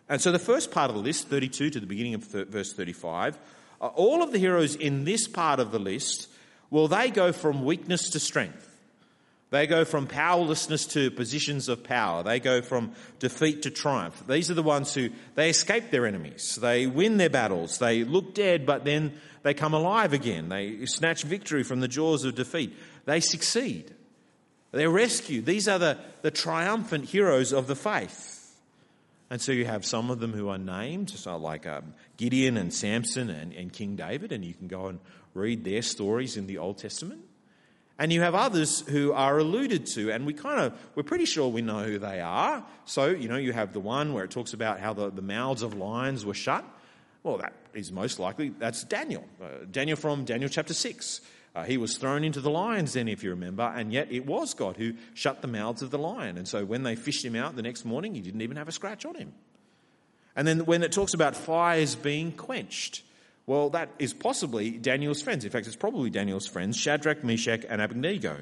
And 0.07 0.21
so 0.21 0.31
the 0.31 0.37
first 0.37 0.69
part 0.69 0.91
of 0.91 0.95
the 0.95 1.01
list, 1.01 1.29
32 1.29 1.71
to 1.71 1.79
the 1.79 1.87
beginning 1.87 2.13
of 2.13 2.31
th- 2.31 2.47
verse 2.47 2.73
35, 2.73 3.39
uh, 3.81 3.87
all 3.87 4.21
of 4.21 4.31
the 4.31 4.37
heroes 4.37 4.75
in 4.75 5.03
this 5.03 5.27
part 5.27 5.59
of 5.59 5.71
the 5.71 5.79
list, 5.79 6.27
well, 6.69 6.87
they 6.87 7.09
go 7.09 7.31
from 7.31 7.65
weakness 7.65 8.11
to 8.11 8.19
strength. 8.19 8.74
They 9.55 9.67
go 9.67 9.85
from 9.85 10.07
powerlessness 10.07 10.85
to 10.87 11.09
positions 11.11 11.69
of 11.69 11.81
power. 11.81 12.23
They 12.23 12.41
go 12.41 12.61
from 12.61 12.91
defeat 13.19 13.61
to 13.61 13.71
triumph. 13.71 14.21
These 14.27 14.51
are 14.51 14.53
the 14.53 14.61
ones 14.61 14.93
who 14.93 15.11
they 15.35 15.49
escape 15.49 15.91
their 15.91 16.05
enemies. 16.05 16.59
They 16.61 16.87
win 16.87 17.15
their 17.15 17.29
battles. 17.29 17.77
They 17.77 18.03
look 18.03 18.33
dead, 18.33 18.65
but 18.65 18.83
then 18.83 19.13
they 19.43 19.53
come 19.53 19.73
alive 19.73 20.11
again. 20.11 20.49
They 20.49 20.85
snatch 20.85 21.23
victory 21.23 21.63
from 21.63 21.79
the 21.79 21.87
jaws 21.87 22.25
of 22.25 22.35
defeat. 22.35 22.75
They 23.05 23.21
succeed. 23.21 23.95
They're 24.73 24.89
rescued. 24.89 25.45
These 25.45 25.69
are 25.69 25.79
the, 25.79 25.99
the 26.21 26.31
triumphant 26.31 27.05
heroes 27.05 27.53
of 27.53 27.67
the 27.67 27.77
faith. 27.77 28.53
And 29.29 29.41
so 29.41 29.53
you 29.53 29.63
have 29.63 29.85
some 29.85 30.11
of 30.11 30.19
them 30.19 30.33
who 30.33 30.49
are 30.49 30.57
named, 30.57 31.11
so 31.11 31.37
like 31.37 31.65
um, 31.65 31.93
Gideon 32.17 32.57
and 32.57 32.73
Samson 32.73 33.29
and, 33.29 33.53
and 33.53 33.71
King 33.71 33.95
David, 33.95 34.33
and 34.33 34.43
you 34.43 34.53
can 34.53 34.67
go 34.67 34.87
and 34.87 34.99
read 35.33 35.63
their 35.63 35.81
stories 35.81 36.35
in 36.35 36.45
the 36.45 36.57
Old 36.57 36.77
Testament. 36.77 37.24
And 37.97 38.11
you 38.11 38.21
have 38.21 38.35
others 38.35 38.81
who 38.81 39.13
are 39.13 39.37
alluded 39.37 39.85
to, 39.87 40.11
and 40.11 40.25
we 40.25 40.33
kind 40.33 40.59
of, 40.59 40.73
we're 40.95 41.03
pretty 41.03 41.25
sure 41.25 41.47
we 41.47 41.61
know 41.61 41.83
who 41.83 41.97
they 41.97 42.19
are. 42.19 42.63
So, 42.83 43.07
you 43.07 43.29
know, 43.29 43.37
you 43.37 43.53
have 43.53 43.71
the 43.71 43.79
one 43.79 44.13
where 44.13 44.25
it 44.25 44.31
talks 44.31 44.53
about 44.53 44.81
how 44.81 44.93
the, 44.93 45.09
the 45.09 45.21
mouths 45.21 45.61
of 45.61 45.75
lions 45.75 46.25
were 46.25 46.33
shut. 46.33 46.65
Well, 47.23 47.37
that 47.37 47.53
is 47.73 47.93
most 47.93 48.19
likely, 48.19 48.49
that's 48.49 48.83
Daniel. 48.83 49.25
Uh, 49.41 49.65
Daniel 49.71 49.95
from 49.95 50.25
Daniel 50.25 50.49
chapter 50.49 50.73
6. 50.73 51.21
Uh, 51.55 51.63
he 51.63 51.77
was 51.77 51.97
thrown 51.97 52.25
into 52.25 52.41
the 52.41 52.49
lions 52.49 52.93
then, 52.93 53.07
if 53.07 53.23
you 53.23 53.29
remember, 53.29 53.63
and 53.63 53.93
yet 53.93 54.11
it 54.11 54.25
was 54.25 54.53
God 54.53 54.75
who 54.75 54.93
shut 55.13 55.41
the 55.41 55.47
mouths 55.47 55.81
of 55.81 55.89
the 55.89 55.97
lion. 55.97 56.37
And 56.37 56.45
so 56.45 56.65
when 56.65 56.83
they 56.83 56.97
fished 56.97 57.23
him 57.23 57.35
out 57.35 57.55
the 57.55 57.61
next 57.61 57.85
morning, 57.85 58.13
he 58.13 58.19
didn't 58.19 58.41
even 58.41 58.57
have 58.57 58.67
a 58.67 58.73
scratch 58.73 59.05
on 59.05 59.15
him. 59.15 59.33
And 60.35 60.45
then 60.45 60.65
when 60.65 60.83
it 60.83 60.91
talks 60.91 61.13
about 61.13 61.33
fires 61.33 61.95
being 61.95 62.33
quenched, 62.33 63.03
well, 63.47 63.69
that 63.71 63.89
is 63.99 64.13
possibly 64.13 64.71
Daniel's 64.71 65.21
friends. 65.21 65.45
In 65.45 65.51
fact, 65.51 65.67
it's 65.67 65.75
probably 65.75 66.09
Daniel's 66.09 66.47
friends, 66.47 66.77
Shadrach, 66.77 67.23
Meshach, 67.23 67.63
and 67.67 67.81
Abednego, 67.81 68.37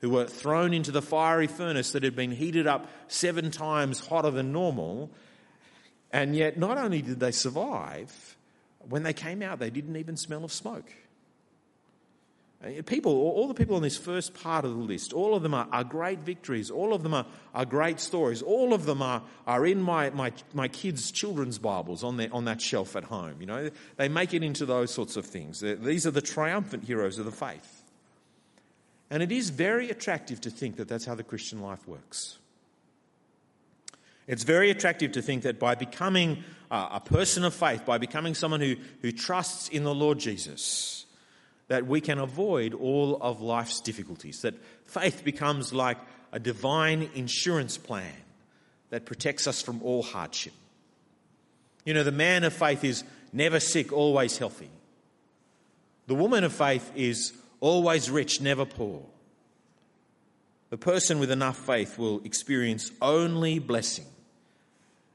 who 0.00 0.10
were 0.10 0.26
thrown 0.26 0.72
into 0.72 0.92
the 0.92 1.02
fiery 1.02 1.48
furnace 1.48 1.92
that 1.92 2.04
had 2.04 2.14
been 2.14 2.30
heated 2.30 2.66
up 2.66 2.88
seven 3.08 3.50
times 3.50 3.98
hotter 4.06 4.30
than 4.30 4.52
normal. 4.52 5.10
And 6.12 6.36
yet, 6.36 6.56
not 6.56 6.78
only 6.78 7.02
did 7.02 7.18
they 7.18 7.32
survive, 7.32 8.36
when 8.88 9.02
they 9.02 9.12
came 9.12 9.42
out, 9.42 9.58
they 9.58 9.70
didn't 9.70 9.96
even 9.96 10.16
smell 10.16 10.44
of 10.44 10.52
smoke. 10.52 10.92
Uh, 12.64 12.82
people, 12.86 13.12
all 13.12 13.46
the 13.46 13.54
people 13.54 13.76
on 13.76 13.82
this 13.82 13.96
first 13.96 14.32
part 14.34 14.64
of 14.64 14.70
the 14.70 14.82
list, 14.82 15.12
all 15.12 15.34
of 15.34 15.42
them 15.42 15.52
are, 15.52 15.68
are 15.70 15.84
great 15.84 16.20
victories. 16.20 16.70
All 16.70 16.94
of 16.94 17.02
them 17.02 17.12
are, 17.12 17.26
are 17.54 17.64
great 17.64 18.00
stories. 18.00 18.42
All 18.42 18.72
of 18.72 18.86
them 18.86 19.02
are, 19.02 19.22
are 19.46 19.66
in 19.66 19.82
my, 19.82 20.10
my, 20.10 20.32
my 20.54 20.68
kids' 20.68 21.10
children's 21.10 21.58
Bibles 21.58 22.02
on, 22.02 22.16
their, 22.16 22.32
on 22.32 22.46
that 22.46 22.60
shelf 22.60 22.96
at 22.96 23.04
home. 23.04 23.36
You 23.40 23.46
know, 23.46 23.70
they 23.96 24.08
make 24.08 24.32
it 24.32 24.42
into 24.42 24.64
those 24.64 24.92
sorts 24.92 25.16
of 25.16 25.26
things. 25.26 25.60
These 25.60 26.06
are 26.06 26.10
the 26.10 26.22
triumphant 26.22 26.84
heroes 26.84 27.18
of 27.18 27.26
the 27.26 27.32
faith. 27.32 27.82
And 29.10 29.22
it 29.22 29.30
is 29.30 29.50
very 29.50 29.90
attractive 29.90 30.40
to 30.42 30.50
think 30.50 30.76
that 30.76 30.88
that's 30.88 31.04
how 31.04 31.14
the 31.14 31.22
Christian 31.22 31.60
life 31.60 31.86
works. 31.86 32.38
It's 34.26 34.42
very 34.42 34.70
attractive 34.70 35.12
to 35.12 35.22
think 35.22 35.42
that 35.42 35.58
by 35.58 35.74
becoming 35.74 36.42
a 36.70 37.00
person 37.00 37.44
of 37.44 37.52
faith, 37.52 37.84
by 37.84 37.98
becoming 37.98 38.34
someone 38.34 38.62
who, 38.62 38.76
who 39.02 39.12
trusts 39.12 39.68
in 39.68 39.84
the 39.84 39.94
Lord 39.94 40.18
Jesus, 40.18 41.03
that 41.74 41.88
we 41.88 42.00
can 42.00 42.20
avoid 42.20 42.72
all 42.72 43.18
of 43.20 43.40
life's 43.40 43.80
difficulties, 43.80 44.42
that 44.42 44.54
faith 44.86 45.24
becomes 45.24 45.72
like 45.72 45.98
a 46.30 46.38
divine 46.38 47.10
insurance 47.16 47.76
plan 47.76 48.14
that 48.90 49.04
protects 49.04 49.48
us 49.48 49.60
from 49.60 49.82
all 49.82 50.04
hardship. 50.04 50.52
You 51.84 51.92
know, 51.92 52.04
the 52.04 52.12
man 52.12 52.44
of 52.44 52.52
faith 52.52 52.84
is 52.84 53.02
never 53.32 53.58
sick, 53.58 53.92
always 53.92 54.38
healthy. 54.38 54.70
The 56.06 56.14
woman 56.14 56.44
of 56.44 56.52
faith 56.52 56.92
is 56.94 57.32
always 57.58 58.08
rich, 58.08 58.40
never 58.40 58.64
poor. 58.64 59.02
The 60.70 60.78
person 60.78 61.18
with 61.18 61.32
enough 61.32 61.58
faith 61.58 61.98
will 61.98 62.20
experience 62.24 62.92
only 63.02 63.58
blessing 63.58 64.06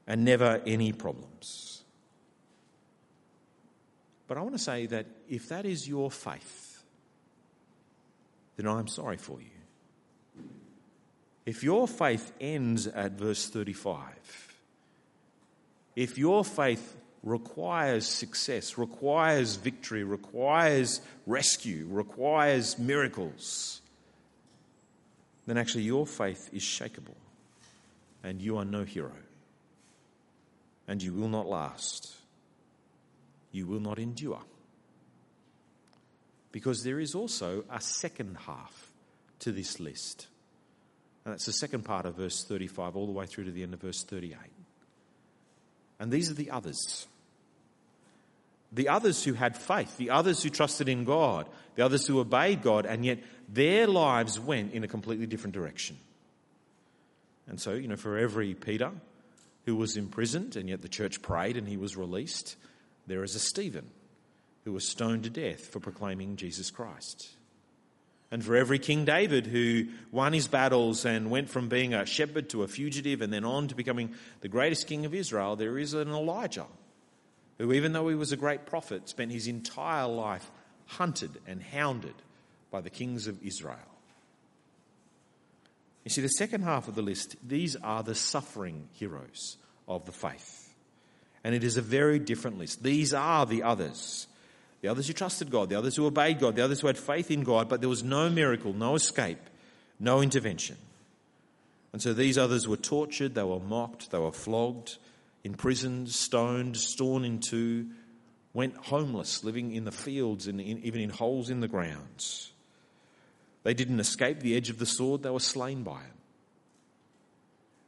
and 0.06 0.26
never 0.26 0.60
any 0.66 0.92
problems. 0.92 1.84
But 4.28 4.36
I 4.36 4.42
want 4.42 4.56
to 4.56 4.62
say 4.62 4.84
that 4.84 5.06
if 5.30 5.48
that 5.48 5.64
is 5.64 5.88
your 5.88 6.10
faith, 6.10 6.82
then 8.56 8.66
I'm 8.66 8.88
sorry 8.88 9.16
for 9.16 9.40
you. 9.40 9.46
If 11.46 11.62
your 11.62 11.88
faith 11.88 12.32
ends 12.40 12.86
at 12.86 13.12
verse 13.12 13.48
35, 13.48 14.02
if 15.96 16.18
your 16.18 16.44
faith 16.44 16.96
requires 17.22 18.06
success, 18.06 18.76
requires 18.76 19.56
victory, 19.56 20.04
requires 20.04 21.00
rescue, 21.26 21.86
requires 21.88 22.78
miracles, 22.78 23.80
then 25.46 25.56
actually 25.56 25.84
your 25.84 26.06
faith 26.06 26.50
is 26.52 26.62
shakable 26.62 27.16
and 28.22 28.42
you 28.42 28.58
are 28.58 28.64
no 28.64 28.84
hero 28.84 29.12
and 30.86 31.02
you 31.02 31.14
will 31.14 31.28
not 31.28 31.46
last 31.46 32.20
you 33.52 33.66
will 33.66 33.80
not 33.80 33.98
endure. 33.98 34.40
Because 36.52 36.82
there 36.82 36.98
is 36.98 37.14
also 37.14 37.64
a 37.70 37.80
second 37.80 38.36
half 38.46 38.90
to 39.40 39.52
this 39.52 39.80
list. 39.80 40.26
And 41.24 41.32
that's 41.32 41.46
the 41.46 41.52
second 41.52 41.84
part 41.84 42.06
of 42.06 42.16
verse 42.16 42.44
35, 42.44 42.96
all 42.96 43.06
the 43.06 43.12
way 43.12 43.26
through 43.26 43.44
to 43.44 43.50
the 43.50 43.62
end 43.62 43.74
of 43.74 43.80
verse 43.80 44.02
38. 44.02 44.36
And 45.98 46.10
these 46.10 46.30
are 46.30 46.34
the 46.34 46.50
others. 46.50 47.06
The 48.72 48.88
others 48.88 49.24
who 49.24 49.34
had 49.34 49.56
faith, 49.56 49.96
the 49.96 50.10
others 50.10 50.42
who 50.42 50.48
trusted 50.48 50.88
in 50.88 51.04
God, 51.04 51.46
the 51.74 51.84
others 51.84 52.06
who 52.06 52.20
obeyed 52.20 52.62
God, 52.62 52.86
and 52.86 53.04
yet 53.04 53.18
their 53.48 53.86
lives 53.86 54.38
went 54.38 54.72
in 54.72 54.84
a 54.84 54.88
completely 54.88 55.26
different 55.26 55.54
direction. 55.54 55.98
And 57.46 57.60
so, 57.60 57.72
you 57.72 57.88
know, 57.88 57.96
for 57.96 58.16
every 58.16 58.54
Peter 58.54 58.92
who 59.66 59.76
was 59.76 59.96
imprisoned, 59.96 60.56
and 60.56 60.68
yet 60.68 60.82
the 60.82 60.88
church 60.88 61.20
prayed 61.20 61.56
and 61.56 61.68
he 61.68 61.76
was 61.76 61.96
released, 61.96 62.56
there 63.06 63.24
is 63.24 63.34
a 63.34 63.40
Stephen 63.40 63.90
who 64.64 64.72
was 64.72 64.86
stoned 64.86 65.24
to 65.24 65.30
death 65.30 65.66
for 65.66 65.80
proclaiming 65.80 66.36
Jesus 66.36 66.70
Christ. 66.70 67.30
And 68.30 68.44
for 68.44 68.54
every 68.54 68.78
King 68.78 69.04
David 69.04 69.46
who 69.46 69.86
won 70.12 70.32
his 70.32 70.46
battles 70.46 71.04
and 71.04 71.30
went 71.30 71.50
from 71.50 71.68
being 71.68 71.94
a 71.94 72.06
shepherd 72.06 72.48
to 72.50 72.62
a 72.62 72.68
fugitive 72.68 73.22
and 73.22 73.32
then 73.32 73.44
on 73.44 73.68
to 73.68 73.74
becoming 73.74 74.14
the 74.40 74.48
greatest 74.48 74.86
king 74.86 75.04
of 75.04 75.14
Israel, 75.14 75.56
there 75.56 75.78
is 75.78 75.94
an 75.94 76.10
Elijah 76.10 76.66
who, 77.58 77.72
even 77.72 77.92
though 77.92 78.08
he 78.08 78.14
was 78.14 78.32
a 78.32 78.36
great 78.36 78.66
prophet, 78.66 79.08
spent 79.08 79.32
his 79.32 79.48
entire 79.48 80.06
life 80.06 80.48
hunted 80.86 81.30
and 81.46 81.60
hounded 81.60 82.14
by 82.70 82.80
the 82.80 82.90
kings 82.90 83.26
of 83.26 83.42
Israel. 83.42 83.78
You 86.04 86.10
see, 86.10 86.22
the 86.22 86.28
second 86.28 86.62
half 86.62 86.88
of 86.88 86.94
the 86.94 87.02
list, 87.02 87.36
these 87.46 87.76
are 87.76 88.02
the 88.02 88.14
suffering 88.14 88.88
heroes 88.92 89.56
of 89.86 90.06
the 90.06 90.12
faith. 90.12 90.72
And 91.44 91.54
it 91.54 91.64
is 91.64 91.76
a 91.76 91.82
very 91.82 92.18
different 92.18 92.58
list. 92.58 92.82
These 92.82 93.12
are 93.12 93.44
the 93.44 93.62
others. 93.64 94.26
The 94.80 94.88
others 94.88 95.06
who 95.06 95.12
trusted 95.12 95.50
God, 95.50 95.68
the 95.68 95.78
others 95.78 95.96
who 95.96 96.06
obeyed 96.06 96.38
God, 96.38 96.56
the 96.56 96.64
others 96.64 96.80
who 96.80 96.86
had 96.86 96.96
faith 96.96 97.30
in 97.30 97.42
God, 97.42 97.68
but 97.68 97.80
there 97.80 97.88
was 97.88 98.02
no 98.02 98.30
miracle, 98.30 98.72
no 98.72 98.94
escape, 98.94 99.50
no 99.98 100.22
intervention. 100.22 100.76
And 101.92 102.00
so 102.00 102.14
these 102.14 102.38
others 102.38 102.66
were 102.66 102.76
tortured, 102.76 103.34
they 103.34 103.42
were 103.42 103.60
mocked, 103.60 104.10
they 104.10 104.18
were 104.18 104.32
flogged, 104.32 104.96
imprisoned, 105.44 106.10
stoned, 106.10 106.78
torn 106.96 107.24
in 107.24 107.40
two, 107.40 107.88
went 108.54 108.76
homeless, 108.76 109.44
living 109.44 109.72
in 109.72 109.84
the 109.84 109.92
fields 109.92 110.46
and 110.46 110.60
in, 110.60 110.78
even 110.82 111.00
in 111.00 111.10
holes 111.10 111.50
in 111.50 111.60
the 111.60 111.68
grounds. 111.68 112.52
They 113.62 113.74
didn't 113.74 114.00
escape 114.00 114.40
the 114.40 114.56
edge 114.56 114.70
of 114.70 114.78
the 114.78 114.86
sword, 114.86 115.22
they 115.22 115.30
were 115.30 115.40
slain 115.40 115.82
by 115.82 116.00
it. 116.00 116.16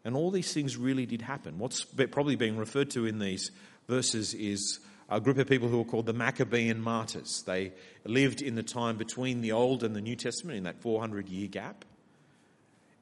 And 0.05 0.17
all 0.17 0.31
these 0.31 0.53
things 0.53 0.77
really 0.77 1.07
did 1.07 1.23
happen. 1.23 1.59
What's 1.59 1.85
probably 1.85 2.37
being 2.37 2.57
referred 2.57 2.91
to 2.91 3.07
in 3.07 3.19
these 3.21 3.53
verses 3.89 4.35
is 4.35 4.81
a 5.13 5.21
group 5.21 5.37
of 5.39 5.47
people 5.47 5.69
who 5.69 5.79
were 5.79 5.85
called 5.85 6.07
the 6.07 6.13
Maccabean 6.15 6.81
martyrs. 6.81 7.43
They 7.47 7.73
lived 8.05 8.41
in 8.41 8.55
the 8.55 8.63
time 8.63 8.97
between 8.97 9.43
the 9.43 9.53
Old 9.53 9.85
and 9.85 9.95
the 9.95 10.01
New 10.01 10.17
Testament, 10.17 10.57
in 10.57 10.65
that 10.65 10.81
400 10.81 11.29
year 11.29 11.49
gap. 11.49 11.85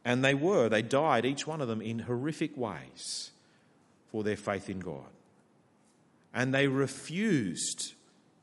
And 0.05 0.25
they 0.25 0.35
were, 0.35 0.69
they 0.69 0.83
died, 0.83 1.25
each 1.25 1.47
one 1.47 1.61
of 1.61 1.69
them, 1.69 1.81
in 1.81 2.01
horrific 2.01 2.57
ways 2.57 3.31
for 4.11 4.25
their 4.25 4.37
faith 4.37 4.69
in 4.69 4.81
God. 4.81 5.07
And 6.35 6.53
they 6.53 6.67
refused 6.67 7.95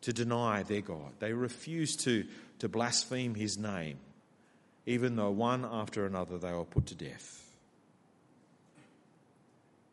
to 0.02 0.14
deny 0.14 0.64
their 0.64 0.82
God. 0.82 1.14
They 1.20 1.34
refused 1.34 2.02
to, 2.02 2.26
to 2.60 2.70
blaspheme 2.70 3.36
his 3.36 3.58
name, 3.58 3.98
even 4.86 5.16
though 5.16 5.32
one 5.32 5.66
after 5.66 6.06
another 6.06 6.38
they 6.38 6.54
were 6.54 6.64
put 6.64 6.86
to 6.88 6.96
death. 6.96 7.44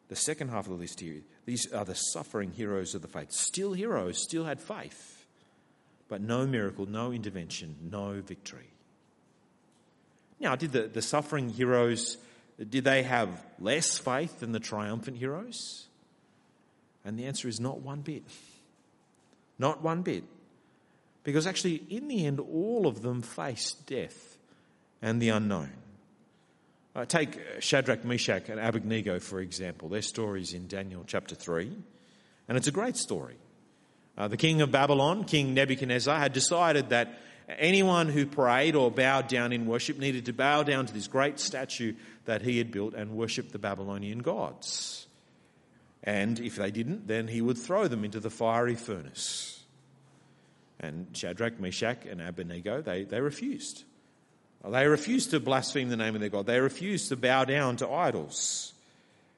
The 0.08 0.16
second 0.16 0.50
half 0.50 0.66
of 0.66 0.72
the 0.72 0.78
list 0.78 1.00
here, 1.00 1.22
these 1.46 1.72
are 1.72 1.84
the 1.84 1.94
suffering 1.94 2.52
heroes 2.52 2.94
of 2.94 3.02
the 3.02 3.08
faith. 3.08 3.32
Still 3.32 3.72
heroes, 3.72 4.22
still 4.22 4.44
had 4.44 4.60
faith, 4.60 5.26
but 6.08 6.20
no 6.20 6.46
miracle, 6.46 6.86
no 6.86 7.12
intervention, 7.12 7.76
no 7.90 8.20
victory. 8.20 8.68
Now, 10.40 10.56
did 10.56 10.72
the, 10.72 10.82
the 10.82 11.02
suffering 11.02 11.48
heroes, 11.50 12.18
did 12.58 12.84
they 12.84 13.02
have 13.02 13.28
less 13.58 13.98
faith 13.98 14.40
than 14.40 14.52
the 14.52 14.60
triumphant 14.60 15.18
heroes? 15.18 15.86
And 17.04 17.18
the 17.18 17.26
answer 17.26 17.48
is 17.48 17.60
not 17.60 17.80
one 17.80 18.00
bit. 18.00 18.24
Not 19.58 19.82
one 19.82 20.02
bit. 20.02 20.24
Because 21.22 21.46
actually, 21.46 21.82
in 21.88 22.08
the 22.08 22.26
end, 22.26 22.40
all 22.40 22.86
of 22.86 23.02
them 23.02 23.22
faced 23.22 23.86
death 23.86 24.36
and 25.00 25.20
the 25.20 25.28
unknown. 25.28 25.72
Uh, 26.94 27.04
take 27.04 27.40
Shadrach, 27.58 28.04
Meshach, 28.04 28.48
and 28.48 28.60
Abednego, 28.60 29.18
for 29.18 29.40
example. 29.40 29.88
Their 29.88 30.02
stories 30.02 30.52
in 30.54 30.68
Daniel 30.68 31.02
chapter 31.06 31.34
3. 31.34 31.72
And 32.48 32.56
it's 32.56 32.68
a 32.68 32.72
great 32.72 32.96
story. 32.96 33.36
Uh, 34.16 34.28
the 34.28 34.36
king 34.36 34.60
of 34.60 34.70
Babylon, 34.70 35.24
King 35.24 35.54
Nebuchadnezzar, 35.54 36.16
had 36.16 36.32
decided 36.32 36.90
that 36.90 37.18
anyone 37.48 38.08
who 38.08 38.26
prayed 38.26 38.76
or 38.76 38.92
bowed 38.92 39.26
down 39.26 39.52
in 39.52 39.66
worship 39.66 39.98
needed 39.98 40.26
to 40.26 40.32
bow 40.32 40.62
down 40.62 40.86
to 40.86 40.94
this 40.94 41.08
great 41.08 41.40
statue 41.40 41.94
that 42.26 42.42
he 42.42 42.58
had 42.58 42.70
built 42.70 42.94
and 42.94 43.16
worship 43.16 43.50
the 43.50 43.58
Babylonian 43.58 44.20
gods. 44.20 45.06
And 46.04 46.38
if 46.38 46.56
they 46.56 46.70
didn't, 46.70 47.08
then 47.08 47.26
he 47.26 47.40
would 47.40 47.58
throw 47.58 47.88
them 47.88 48.04
into 48.04 48.20
the 48.20 48.30
fiery 48.30 48.76
furnace. 48.76 49.64
And 50.78 51.08
Shadrach, 51.12 51.58
Meshach, 51.58 52.04
and 52.04 52.20
Abednego, 52.20 52.82
they, 52.82 53.04
they 53.04 53.20
refused. 53.20 53.84
They 54.68 54.86
refuse 54.86 55.26
to 55.28 55.40
blaspheme 55.40 55.88
the 55.88 55.96
name 55.96 56.14
of 56.14 56.20
their 56.20 56.30
God. 56.30 56.46
They 56.46 56.60
refuse 56.60 57.08
to 57.08 57.16
bow 57.16 57.44
down 57.44 57.76
to 57.76 57.90
idols. 57.90 58.72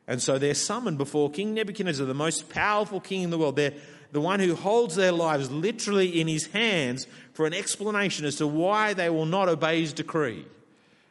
And 0.06 0.22
so 0.22 0.38
they're 0.38 0.54
summoned 0.54 0.98
before 0.98 1.30
King 1.30 1.54
Nebuchadnezzar, 1.54 2.06
the 2.06 2.14
most 2.14 2.48
powerful 2.48 3.00
king 3.00 3.22
in 3.22 3.30
the 3.30 3.38
world. 3.38 3.56
They're 3.56 3.74
the 4.12 4.20
one 4.20 4.38
who 4.38 4.54
holds 4.54 4.94
their 4.94 5.12
lives 5.12 5.50
literally 5.50 6.20
in 6.20 6.28
his 6.28 6.46
hands 6.46 7.06
for 7.32 7.46
an 7.46 7.52
explanation 7.52 8.24
as 8.24 8.36
to 8.36 8.46
why 8.46 8.94
they 8.94 9.10
will 9.10 9.26
not 9.26 9.48
obey 9.48 9.80
his 9.80 9.92
decree 9.92 10.46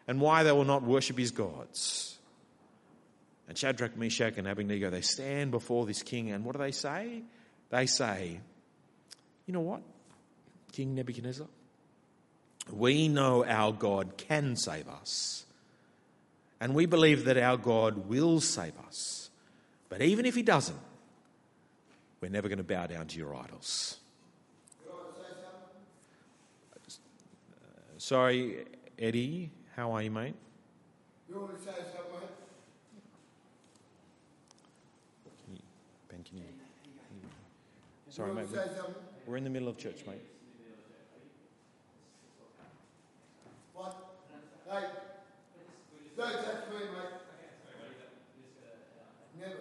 and 0.07 0.21
why 0.21 0.43
they 0.43 0.51
will 0.51 0.65
not 0.65 0.83
worship 0.83 1.17
his 1.17 1.31
gods. 1.31 2.17
And 3.47 3.57
Shadrach, 3.57 3.97
Meshach, 3.97 4.37
and 4.37 4.47
Abednego, 4.47 4.89
they 4.89 5.01
stand 5.01 5.51
before 5.51 5.85
this 5.85 6.01
king, 6.01 6.31
and 6.31 6.43
what 6.43 6.53
do 6.53 6.59
they 6.59 6.71
say? 6.71 7.21
They 7.69 7.85
say, 7.85 8.39
You 9.45 9.53
know 9.53 9.61
what, 9.61 9.81
King 10.71 10.95
Nebuchadnezzar? 10.95 11.47
We 12.71 13.07
know 13.07 13.45
our 13.45 13.71
God 13.71 14.17
can 14.17 14.55
save 14.55 14.87
us. 14.87 15.45
And 16.59 16.73
we 16.73 16.85
believe 16.85 17.25
that 17.25 17.37
our 17.37 17.57
God 17.57 18.07
will 18.07 18.39
save 18.41 18.73
us. 18.87 19.29
But 19.89 20.01
even 20.01 20.25
if 20.25 20.35
He 20.35 20.41
doesn't, 20.41 20.79
we're 22.21 22.29
never 22.29 22.47
going 22.47 22.57
to 22.57 22.63
bow 22.63 22.87
down 22.87 23.07
to 23.07 23.17
your 23.17 23.35
idols. 23.35 23.97
Sorry, 27.97 28.65
Eddie. 28.99 29.49
How 29.75 29.91
are 29.93 30.01
you, 30.03 30.11
mate? 30.11 30.35
You 31.29 31.39
want 31.39 31.57
to 31.57 31.63
say 31.63 31.71
something? 31.71 32.29
Can 35.45 35.55
you, 35.55 35.61
ben, 36.09 36.23
can 36.23 36.37
you? 36.37 36.43
Sorry, 38.09 38.29
you 38.29 38.35
mate. 38.35 38.41
want 38.41 38.53
to 38.53 38.57
We're, 38.57 38.65
say 38.67 38.75
something? 38.75 38.95
we're 39.25 39.37
in 39.37 39.43
the 39.43 39.49
middle 39.49 39.67
of 39.67 39.77
church, 39.77 40.03
mate. 40.05 40.21
Mate. 44.75 44.83
Never. 49.39 49.55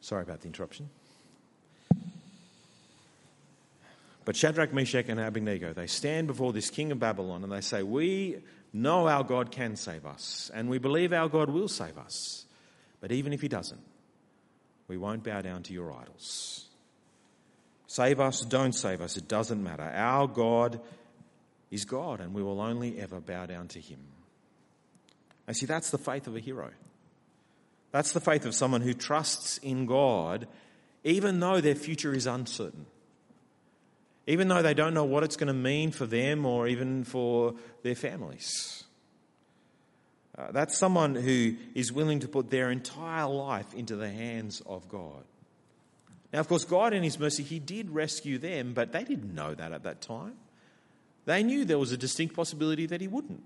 Sorry 0.00 0.22
about 0.22 0.40
the 0.40 0.46
interruption. 0.46 0.88
But 4.24 4.36
Shadrach, 4.36 4.72
Meshach, 4.74 5.08
and 5.08 5.18
Abednego, 5.20 5.72
they 5.72 5.86
stand 5.86 6.26
before 6.26 6.52
this 6.52 6.68
king 6.70 6.92
of 6.92 6.98
Babylon 6.98 7.42
and 7.42 7.52
they 7.52 7.62
say, 7.62 7.82
We 7.82 8.38
know 8.72 9.08
our 9.08 9.24
God 9.24 9.50
can 9.50 9.76
save 9.76 10.06
us, 10.06 10.50
and 10.54 10.68
we 10.68 10.78
believe 10.78 11.12
our 11.12 11.28
God 11.28 11.50
will 11.50 11.68
save 11.68 11.98
us. 11.98 12.46
But 13.00 13.12
even 13.12 13.32
if 13.32 13.40
he 13.40 13.48
doesn't, 13.48 13.80
we 14.88 14.96
won't 14.96 15.22
bow 15.22 15.40
down 15.40 15.62
to 15.64 15.72
your 15.72 15.92
idols. 15.92 16.66
Save 17.86 18.20
us, 18.20 18.40
don't 18.42 18.72
save 18.72 19.00
us, 19.00 19.16
it 19.16 19.28
doesn't 19.28 19.62
matter. 19.62 19.82
Our 19.82 20.26
God 20.26 20.80
is 21.70 21.84
God, 21.84 22.20
and 22.20 22.34
we 22.34 22.42
will 22.42 22.60
only 22.60 22.98
ever 23.00 23.20
bow 23.20 23.46
down 23.46 23.68
to 23.68 23.80
him. 23.80 24.00
And 25.46 25.56
see, 25.56 25.66
that's 25.66 25.90
the 25.90 25.98
faith 25.98 26.26
of 26.26 26.36
a 26.36 26.40
hero. 26.40 26.70
That's 27.90 28.12
the 28.12 28.20
faith 28.20 28.44
of 28.44 28.54
someone 28.54 28.82
who 28.82 28.92
trusts 28.92 29.58
in 29.58 29.86
God, 29.86 30.46
even 31.04 31.40
though 31.40 31.60
their 31.60 31.74
future 31.74 32.12
is 32.12 32.26
uncertain. 32.26 32.86
Even 34.28 34.48
though 34.48 34.60
they 34.60 34.74
don't 34.74 34.92
know 34.92 35.06
what 35.06 35.24
it's 35.24 35.36
going 35.36 35.48
to 35.48 35.54
mean 35.54 35.90
for 35.90 36.04
them 36.04 36.44
or 36.44 36.68
even 36.68 37.02
for 37.02 37.54
their 37.82 37.94
families. 37.94 38.84
Uh, 40.36 40.52
that's 40.52 40.76
someone 40.76 41.14
who 41.14 41.56
is 41.74 41.90
willing 41.90 42.20
to 42.20 42.28
put 42.28 42.50
their 42.50 42.70
entire 42.70 43.26
life 43.26 43.72
into 43.74 43.96
the 43.96 44.10
hands 44.10 44.62
of 44.66 44.86
God. 44.86 45.24
Now, 46.30 46.40
of 46.40 46.48
course, 46.48 46.64
God, 46.64 46.92
in 46.92 47.02
His 47.02 47.18
mercy, 47.18 47.42
He 47.42 47.58
did 47.58 47.88
rescue 47.88 48.36
them, 48.36 48.74
but 48.74 48.92
they 48.92 49.02
didn't 49.02 49.34
know 49.34 49.54
that 49.54 49.72
at 49.72 49.84
that 49.84 50.02
time. 50.02 50.34
They 51.24 51.42
knew 51.42 51.64
there 51.64 51.78
was 51.78 51.92
a 51.92 51.96
distinct 51.96 52.36
possibility 52.36 52.84
that 52.84 53.00
He 53.00 53.08
wouldn't. 53.08 53.42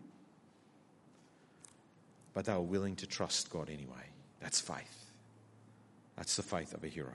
But 2.35 2.47
they 2.47 2.53
were 2.55 2.61
willing 2.61 2.97
to 2.97 3.07
trust 3.07 3.51
God 3.51 3.71
anyway. 3.71 4.09
That's 4.41 4.61
faith. 4.61 5.11
That's 6.17 6.35
the 6.35 6.43
faith 6.43 6.75
of 6.75 6.83
a 6.83 6.89
hero. 6.89 7.12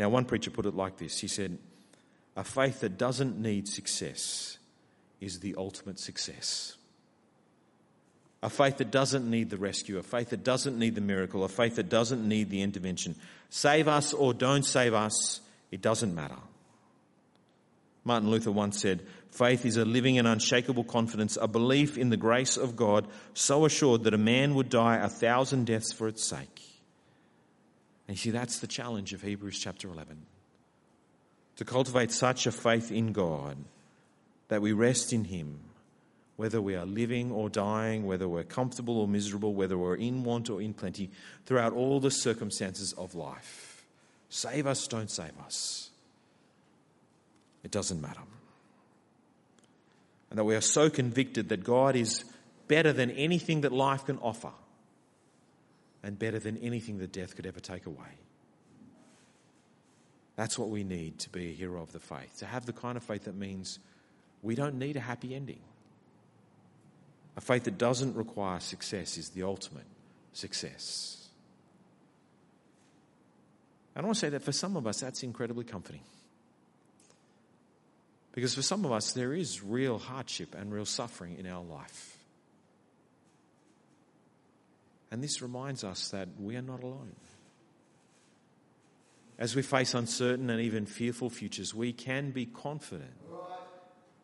Now, 0.00 0.08
one 0.08 0.24
preacher 0.24 0.50
put 0.50 0.64
it 0.64 0.74
like 0.74 0.96
this 0.96 1.18
he 1.18 1.28
said, 1.28 1.58
A 2.34 2.42
faith 2.42 2.80
that 2.80 2.96
doesn't 2.96 3.38
need 3.38 3.68
success 3.68 4.56
is 5.20 5.40
the 5.40 5.54
ultimate 5.58 6.00
success. 6.00 6.78
A 8.42 8.48
faith 8.48 8.78
that 8.78 8.90
doesn't 8.90 9.28
need 9.28 9.50
the 9.50 9.58
rescue, 9.58 9.98
a 9.98 10.02
faith 10.02 10.30
that 10.30 10.42
doesn't 10.42 10.78
need 10.78 10.94
the 10.94 11.02
miracle, 11.02 11.44
a 11.44 11.50
faith 11.50 11.76
that 11.76 11.90
doesn't 11.90 12.26
need 12.26 12.48
the 12.48 12.62
intervention. 12.62 13.14
Save 13.50 13.88
us 13.88 14.14
or 14.14 14.32
don't 14.32 14.64
save 14.64 14.94
us, 14.94 15.42
it 15.70 15.82
doesn't 15.82 16.14
matter. 16.14 16.38
Martin 18.02 18.30
Luther 18.30 18.52
once 18.52 18.80
said, 18.80 19.02
Faith 19.30 19.66
is 19.66 19.76
a 19.76 19.84
living 19.84 20.16
and 20.16 20.26
unshakable 20.26 20.84
confidence, 20.84 21.36
a 21.38 21.46
belief 21.46 21.98
in 21.98 22.08
the 22.08 22.16
grace 22.16 22.56
of 22.56 22.74
God, 22.74 23.06
so 23.34 23.66
assured 23.66 24.04
that 24.04 24.14
a 24.14 24.18
man 24.18 24.54
would 24.54 24.70
die 24.70 24.96
a 24.96 25.10
thousand 25.10 25.66
deaths 25.66 25.92
for 25.92 26.08
its 26.08 26.24
sake. 26.24 26.69
And 28.10 28.18
you 28.18 28.22
see, 28.22 28.30
that's 28.32 28.58
the 28.58 28.66
challenge 28.66 29.12
of 29.12 29.22
Hebrews 29.22 29.60
chapter 29.60 29.88
11. 29.88 30.26
To 31.58 31.64
cultivate 31.64 32.10
such 32.10 32.44
a 32.44 32.50
faith 32.50 32.90
in 32.90 33.12
God 33.12 33.56
that 34.48 34.60
we 34.60 34.72
rest 34.72 35.12
in 35.12 35.22
Him, 35.22 35.60
whether 36.34 36.60
we 36.60 36.74
are 36.74 36.84
living 36.84 37.30
or 37.30 37.48
dying, 37.48 38.04
whether 38.04 38.28
we're 38.28 38.42
comfortable 38.42 38.98
or 38.98 39.06
miserable, 39.06 39.54
whether 39.54 39.78
we're 39.78 39.94
in 39.94 40.24
want 40.24 40.50
or 40.50 40.60
in 40.60 40.74
plenty, 40.74 41.08
throughout 41.46 41.72
all 41.72 42.00
the 42.00 42.10
circumstances 42.10 42.92
of 42.94 43.14
life. 43.14 43.86
Save 44.28 44.66
us, 44.66 44.88
don't 44.88 45.08
save 45.08 45.38
us. 45.46 45.90
It 47.62 47.70
doesn't 47.70 48.00
matter. 48.00 48.22
And 50.30 50.38
that 50.40 50.44
we 50.44 50.56
are 50.56 50.60
so 50.60 50.90
convicted 50.90 51.48
that 51.50 51.62
God 51.62 51.94
is 51.94 52.24
better 52.66 52.92
than 52.92 53.12
anything 53.12 53.60
that 53.60 53.70
life 53.70 54.06
can 54.06 54.18
offer 54.18 54.50
and 56.02 56.18
better 56.18 56.38
than 56.38 56.56
anything 56.58 56.98
that 56.98 57.12
death 57.12 57.36
could 57.36 57.46
ever 57.46 57.60
take 57.60 57.86
away. 57.86 58.18
That's 60.36 60.58
what 60.58 60.70
we 60.70 60.84
need 60.84 61.18
to 61.20 61.30
be 61.30 61.50
a 61.50 61.52
hero 61.52 61.82
of 61.82 61.92
the 61.92 62.00
faith, 62.00 62.38
to 62.38 62.46
have 62.46 62.64
the 62.64 62.72
kind 62.72 62.96
of 62.96 63.02
faith 63.02 63.24
that 63.24 63.34
means 63.34 63.78
we 64.42 64.54
don't 64.54 64.78
need 64.78 64.96
a 64.96 65.00
happy 65.00 65.34
ending. 65.34 65.60
A 67.36 67.40
faith 67.40 67.64
that 67.64 67.78
doesn't 67.78 68.16
require 68.16 68.60
success 68.60 69.18
is 69.18 69.30
the 69.30 69.42
ultimate 69.42 69.84
success. 70.32 71.28
And 73.94 74.04
I 74.04 74.06
want 74.06 74.16
to 74.16 74.20
say 74.20 74.28
that 74.30 74.42
for 74.42 74.52
some 74.52 74.76
of 74.76 74.86
us, 74.86 75.00
that's 75.00 75.22
incredibly 75.22 75.64
comforting. 75.64 76.00
Because 78.32 78.54
for 78.54 78.62
some 78.62 78.84
of 78.84 78.92
us, 78.92 79.12
there 79.12 79.34
is 79.34 79.62
real 79.62 79.98
hardship 79.98 80.54
and 80.54 80.72
real 80.72 80.86
suffering 80.86 81.36
in 81.38 81.46
our 81.46 81.62
life. 81.62 82.16
And 85.10 85.22
this 85.22 85.42
reminds 85.42 85.82
us 85.82 86.08
that 86.10 86.28
we 86.38 86.56
are 86.56 86.62
not 86.62 86.82
alone. 86.82 87.16
As 89.38 89.56
we 89.56 89.62
face 89.62 89.94
uncertain 89.94 90.50
and 90.50 90.60
even 90.60 90.86
fearful 90.86 91.30
futures, 91.30 91.74
we 91.74 91.92
can 91.92 92.30
be 92.30 92.46
confident 92.46 93.10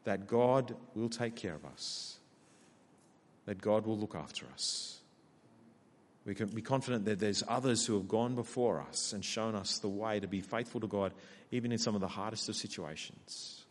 that 0.04 0.28
God 0.28 0.76
will 0.94 1.08
take 1.08 1.34
care 1.34 1.54
of 1.54 1.64
us, 1.64 2.18
that 3.46 3.60
God 3.60 3.86
will 3.86 3.98
look 3.98 4.14
after 4.14 4.46
us. 4.52 5.00
We 6.24 6.34
can 6.34 6.48
be 6.48 6.62
confident 6.62 7.04
that 7.06 7.18
there's 7.18 7.42
others 7.48 7.86
who 7.86 7.94
have 7.94 8.08
gone 8.08 8.34
before 8.34 8.80
us 8.80 9.12
and 9.12 9.24
shown 9.24 9.54
us 9.54 9.78
the 9.78 9.88
way 9.88 10.20
to 10.20 10.26
be 10.26 10.40
faithful 10.40 10.80
to 10.80 10.86
God, 10.86 11.12
even 11.50 11.72
in 11.72 11.78
some 11.78 11.94
of 11.94 12.00
the 12.00 12.08
hardest 12.08 12.48
of 12.48 12.56
situations. 12.56 13.64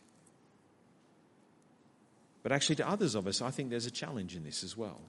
But 2.42 2.52
actually, 2.52 2.76
to 2.76 2.88
others 2.88 3.14
of 3.14 3.26
us, 3.26 3.42
I 3.42 3.50
think 3.50 3.70
there's 3.70 3.86
a 3.86 3.90
challenge 3.90 4.36
in 4.36 4.44
this 4.44 4.64
as 4.64 4.76
well. 4.76 5.00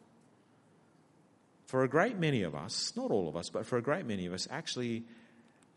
For 1.68 1.84
a 1.84 1.88
great 1.90 2.18
many 2.18 2.44
of 2.44 2.56
us, 2.56 2.94
not 2.96 3.12
all 3.12 3.30
of 3.30 3.36
us, 3.36 3.50
but 3.50 3.66
for 3.66 3.78
a 3.78 3.82
great 3.82 4.06
many 4.06 4.26
of 4.26 4.34
us, 4.34 4.48
actually, 4.50 5.04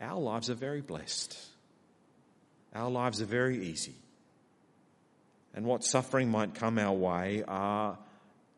our 0.00 0.18
lives 0.18 0.48
are 0.48 0.54
very 0.54 0.80
blessed. 0.80 1.38
Our 2.74 2.90
lives 2.90 3.20
are 3.20 3.26
very 3.26 3.66
easy. 3.66 3.94
And 5.52 5.66
what 5.66 5.84
suffering 5.84 6.30
might 6.30 6.54
come 6.54 6.78
our 6.78 6.94
way 6.94 7.42
are, 7.46 7.98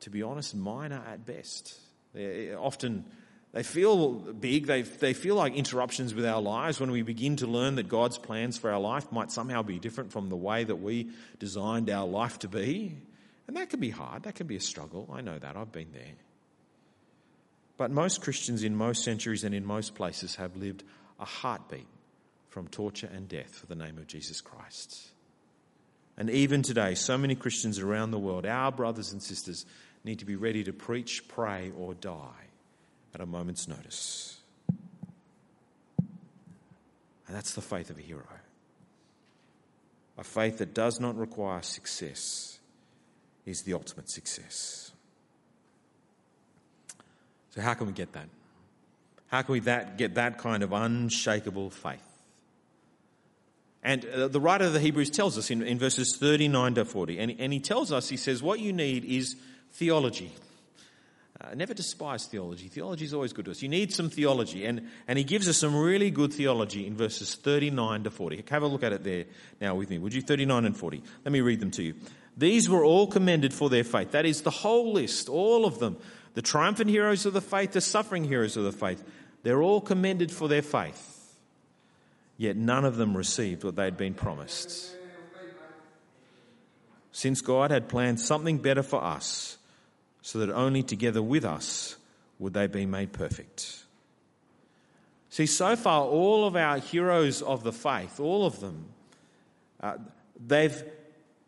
to 0.00 0.10
be 0.10 0.22
honest, 0.22 0.54
minor 0.54 1.02
at 1.08 1.24
best. 1.24 1.74
They're 2.12 2.58
often 2.58 3.06
they 3.52 3.62
feel 3.62 4.08
big, 4.14 4.66
they, 4.66 4.80
they 4.82 5.12
feel 5.12 5.34
like 5.34 5.54
interruptions 5.54 6.14
with 6.14 6.24
our 6.24 6.40
lives 6.40 6.80
when 6.80 6.90
we 6.90 7.02
begin 7.02 7.36
to 7.36 7.46
learn 7.46 7.74
that 7.74 7.86
God's 7.88 8.16
plans 8.16 8.56
for 8.56 8.70
our 8.70 8.80
life 8.80 9.12
might 9.12 9.30
somehow 9.30 9.62
be 9.62 9.78
different 9.78 10.10
from 10.10 10.30
the 10.30 10.36
way 10.36 10.64
that 10.64 10.76
we 10.76 11.10
designed 11.38 11.90
our 11.90 12.06
life 12.06 12.38
to 12.40 12.48
be. 12.48 12.96
And 13.46 13.56
that 13.58 13.68
can 13.68 13.78
be 13.78 13.90
hard, 13.90 14.22
that 14.22 14.36
can 14.36 14.46
be 14.46 14.56
a 14.56 14.60
struggle. 14.60 15.08
I 15.12 15.20
know 15.20 15.38
that, 15.38 15.56
I've 15.56 15.70
been 15.70 15.92
there. 15.92 16.14
But 17.76 17.90
most 17.90 18.20
Christians 18.20 18.62
in 18.62 18.76
most 18.76 19.02
centuries 19.02 19.44
and 19.44 19.54
in 19.54 19.64
most 19.64 19.94
places 19.94 20.36
have 20.36 20.56
lived 20.56 20.84
a 21.18 21.24
heartbeat 21.24 21.86
from 22.48 22.68
torture 22.68 23.10
and 23.12 23.28
death 23.28 23.54
for 23.54 23.66
the 23.66 23.74
name 23.74 23.98
of 23.98 24.06
Jesus 24.06 24.40
Christ. 24.40 25.08
And 26.16 26.28
even 26.28 26.62
today, 26.62 26.94
so 26.94 27.16
many 27.16 27.34
Christians 27.34 27.78
around 27.78 28.10
the 28.10 28.18
world, 28.18 28.44
our 28.44 28.70
brothers 28.70 29.12
and 29.12 29.22
sisters, 29.22 29.64
need 30.04 30.18
to 30.18 30.26
be 30.26 30.36
ready 30.36 30.62
to 30.64 30.72
preach, 30.72 31.26
pray, 31.28 31.72
or 31.78 31.94
die 31.94 32.48
at 33.14 33.20
a 33.20 33.26
moment's 33.26 33.66
notice. 33.66 34.38
And 35.98 37.36
that's 37.36 37.54
the 37.54 37.62
faith 37.62 37.88
of 37.88 37.98
a 37.98 38.02
hero. 38.02 38.26
A 40.18 40.24
faith 40.24 40.58
that 40.58 40.74
does 40.74 41.00
not 41.00 41.16
require 41.16 41.62
success 41.62 42.58
is 43.46 43.62
the 43.62 43.72
ultimate 43.72 44.10
success. 44.10 44.91
So, 47.54 47.60
how 47.60 47.74
can 47.74 47.86
we 47.86 47.92
get 47.92 48.12
that? 48.12 48.28
How 49.28 49.42
can 49.42 49.52
we 49.52 49.60
that, 49.60 49.96
get 49.96 50.16
that 50.16 50.38
kind 50.38 50.62
of 50.62 50.72
unshakable 50.72 51.70
faith? 51.70 52.02
And 53.82 54.04
uh, 54.04 54.28
the 54.28 54.40
writer 54.40 54.64
of 54.64 54.72
the 54.72 54.80
Hebrews 54.80 55.10
tells 55.10 55.36
us 55.36 55.50
in, 55.50 55.62
in 55.62 55.78
verses 55.78 56.16
39 56.18 56.74
to 56.74 56.84
40, 56.84 57.18
and, 57.18 57.36
and 57.38 57.52
he 57.52 57.58
tells 57.60 57.90
us, 57.90 58.08
he 58.08 58.16
says, 58.16 58.42
what 58.42 58.60
you 58.60 58.72
need 58.72 59.04
is 59.04 59.36
theology. 59.72 60.32
Uh, 61.40 61.54
never 61.54 61.74
despise 61.74 62.26
theology. 62.26 62.68
Theology 62.68 63.04
is 63.04 63.12
always 63.12 63.32
good 63.32 63.46
to 63.46 63.50
us. 63.50 63.62
You 63.62 63.68
need 63.68 63.92
some 63.92 64.10
theology. 64.10 64.64
And, 64.64 64.88
and 65.08 65.18
he 65.18 65.24
gives 65.24 65.48
us 65.48 65.56
some 65.56 65.74
really 65.74 66.10
good 66.10 66.32
theology 66.32 66.86
in 66.86 66.96
verses 66.96 67.34
39 67.34 68.04
to 68.04 68.10
40. 68.10 68.44
Have 68.48 68.62
a 68.62 68.66
look 68.66 68.84
at 68.84 68.92
it 68.92 69.02
there 69.02 69.24
now 69.60 69.74
with 69.74 69.90
me, 69.90 69.98
would 69.98 70.14
you? 70.14 70.22
39 70.22 70.66
and 70.66 70.76
40. 70.76 71.02
Let 71.24 71.32
me 71.32 71.40
read 71.40 71.58
them 71.58 71.72
to 71.72 71.82
you. 71.82 71.94
These 72.36 72.68
were 72.68 72.84
all 72.84 73.08
commended 73.08 73.52
for 73.52 73.68
their 73.68 73.82
faith. 73.82 74.12
That 74.12 74.24
is 74.24 74.42
the 74.42 74.50
whole 74.50 74.92
list, 74.92 75.28
all 75.28 75.66
of 75.66 75.80
them. 75.80 75.96
The 76.34 76.42
triumphant 76.42 76.90
heroes 76.90 77.26
of 77.26 77.32
the 77.32 77.40
faith, 77.40 77.72
the 77.72 77.80
suffering 77.80 78.24
heroes 78.24 78.56
of 78.56 78.64
the 78.64 78.72
faith. 78.72 79.02
They're 79.42 79.62
all 79.62 79.80
commended 79.80 80.30
for 80.30 80.48
their 80.48 80.62
faith. 80.62 81.36
Yet 82.36 82.56
none 82.56 82.84
of 82.84 82.96
them 82.96 83.16
received 83.16 83.64
what 83.64 83.76
they'd 83.76 83.96
been 83.96 84.14
promised. 84.14 84.96
Since 87.12 87.42
God 87.42 87.70
had 87.70 87.88
planned 87.88 88.20
something 88.20 88.58
better 88.58 88.82
for 88.82 89.02
us, 89.02 89.58
so 90.22 90.38
that 90.38 90.50
only 90.50 90.82
together 90.82 91.22
with 91.22 91.44
us 91.44 91.96
would 92.38 92.54
they 92.54 92.66
be 92.66 92.86
made 92.86 93.12
perfect. 93.12 93.84
See, 95.28 95.46
so 95.46 95.76
far, 95.76 96.04
all 96.04 96.46
of 96.46 96.56
our 96.56 96.78
heroes 96.78 97.42
of 97.42 97.62
the 97.62 97.72
faith, 97.72 98.20
all 98.20 98.46
of 98.46 98.60
them, 98.60 98.86
uh, 99.80 99.96
they've 100.46 100.82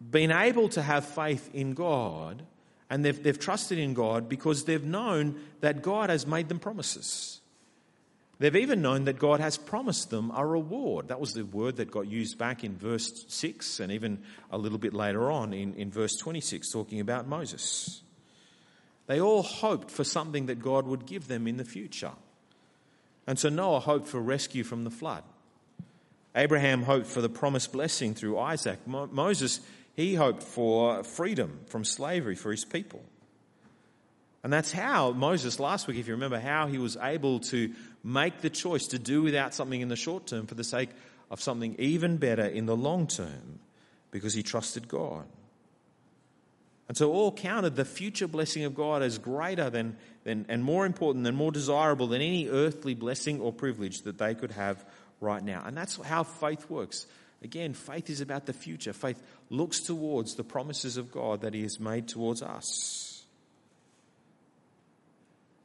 been 0.01 0.31
able 0.31 0.69
to 0.71 0.83
have 0.83 1.05
faith 1.05 1.51
in 1.55 1.75
God 1.75 2.43
and 2.91 3.05
they've, 3.05 3.21
they've 3.23 3.39
trusted 3.39 3.79
in 3.79 3.95
God 3.95 4.29
because 4.29 4.65
they've 4.65 4.85
known 4.85 5.41
that 5.61 5.83
God 5.83 6.11
has 6.11 6.27
made 6.27 6.49
them 6.49 6.59
promises. 6.59 7.41
They've 8.39 8.57
even 8.57 8.83
known 8.83 9.05
that 9.05 9.19
God 9.19 9.41
has 9.41 9.57
promised 9.57 10.11
them 10.11 10.33
a 10.35 10.45
reward. 10.45 11.09
That 11.09 11.21
was 11.21 11.33
the 11.33 11.45
word 11.45 11.77
that 11.77 11.91
got 11.91 12.09
used 12.09 12.37
back 12.37 12.65
in 12.65 12.77
verse 12.77 13.25
6 13.29 13.81
and 13.81 13.93
even 13.93 14.23
a 14.51 14.59
little 14.59 14.79
bit 14.79 14.93
later 14.93 15.31
on 15.31 15.55
in, 15.55 15.75
in 15.75 15.91
verse 15.91 16.17
26, 16.17 16.71
talking 16.71 17.01
about 17.01 17.29
Moses. 17.29 18.03
They 19.07 19.21
all 19.21 19.43
hoped 19.43 19.91
for 19.91 20.03
something 20.03 20.47
that 20.47 20.61
God 20.61 20.87
would 20.87 21.07
give 21.07 21.29
them 21.29 21.47
in 21.47 21.59
the 21.59 21.65
future. 21.65 22.13
And 23.27 23.39
so 23.39 23.49
Noah 23.49 23.81
hoped 23.81 24.09
for 24.09 24.21
rescue 24.21 24.65
from 24.65 24.85
the 24.85 24.91
flood. 24.91 25.23
Abraham 26.35 26.83
hoped 26.83 27.07
for 27.07 27.21
the 27.21 27.29
promised 27.29 27.73
blessing 27.73 28.15
through 28.15 28.39
Isaac. 28.39 28.87
Mo- 28.87 29.09
Moses, 29.11 29.61
he 29.95 30.15
hoped 30.15 30.43
for 30.43 31.03
freedom 31.05 31.61
from 31.67 31.85
slavery 31.85 32.35
for 32.35 32.51
his 32.51 32.65
people. 32.65 33.03
And 34.43 34.53
that's 34.53 34.73
how 34.73 35.13
Moses, 35.13 35.59
last 35.59 35.87
week, 35.87 35.97
if 35.97 36.07
you 36.07 36.15
remember, 36.15 36.39
how 36.39 36.67
he 36.67 36.79
was 36.79 36.99
able 37.01 37.41
to 37.41 37.73
make 38.03 38.43
the 38.43 38.51
choice 38.51 38.89
to 38.89 38.99
do 38.99 39.23
without 39.23 39.55
something 39.55 39.81
in 39.81 39.89
the 39.89 39.97
short 39.97 40.27
term 40.27 40.47
for 40.47 40.55
the 40.55 40.65
sake 40.65 40.91
of 41.31 41.41
something 41.41 41.77
even 41.79 42.19
better 42.19 42.45
in 42.45 42.67
the 42.67 42.77
long 42.77 43.07
term 43.07 43.61
because 44.11 44.35
he 44.35 44.43
trusted 44.43 44.87
God. 44.87 45.25
And 46.89 46.97
so 46.97 47.11
all 47.13 47.33
counted 47.33 47.77
the 47.77 47.87
future 47.87 48.29
blessing 48.29 48.65
of 48.65 48.75
God 48.75 49.03
as 49.03 49.17
greater 49.17 49.71
than, 49.71 49.97
than 50.25 50.45
and 50.51 50.63
more 50.63 50.85
important 50.85 51.27
and 51.27 51.37
more 51.37 51.51
desirable 51.51 52.09
than 52.09 52.21
any 52.21 52.49
earthly 52.49 52.95
blessing 52.95 53.41
or 53.41 53.53
privilege 53.53 54.03
that 54.03 54.19
they 54.19 54.35
could 54.35 54.51
have 54.53 54.85
right 55.21 55.43
now. 55.43 55.63
And 55.65 55.75
that's 55.75 55.97
how 55.97 56.25
faith 56.25 56.69
works. 56.69 57.07
Again, 57.45 57.75
faith 57.75 58.09
is 58.09 58.23
about 58.23 58.47
the 58.47 58.55
future. 58.55 58.95
Faith 58.95 59.23
looks 59.51 59.81
towards 59.81 60.35
the 60.35 60.43
promises 60.43 60.97
of 60.97 61.13
God 61.13 61.43
that 61.43 61.53
He 61.53 61.63
has 61.63 61.79
made 61.79 62.09
towards 62.09 62.43
us. 62.43 63.23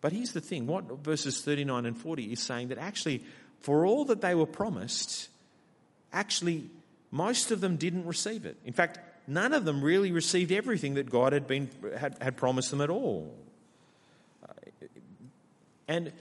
But 0.01 0.11
here's 0.11 0.33
the 0.33 0.41
thing 0.41 0.67
what 0.67 0.85
verses 0.99 1.41
39 1.41 1.85
and 1.85 1.97
40 1.97 2.33
is 2.33 2.41
saying 2.41 2.67
that 2.67 2.77
actually, 2.77 3.23
for 3.61 3.85
all 3.85 4.05
that 4.05 4.19
they 4.19 4.35
were 4.35 4.45
promised, 4.45 5.29
actually, 6.11 6.69
most 7.11 7.49
of 7.49 7.61
them 7.61 7.77
didn't 7.77 8.05
receive 8.05 8.45
it. 8.45 8.57
In 8.65 8.73
fact, 8.73 8.99
none 9.25 9.53
of 9.53 9.63
them 9.63 9.81
really 9.81 10.11
received 10.11 10.51
everything 10.51 10.95
that 10.95 11.09
God 11.09 11.31
had, 11.31 11.47
been, 11.47 11.69
had, 11.97 12.17
had 12.21 12.35
promised 12.35 12.71
them 12.71 12.81
at 12.81 12.89
all. 12.89 13.33
And 15.87 16.11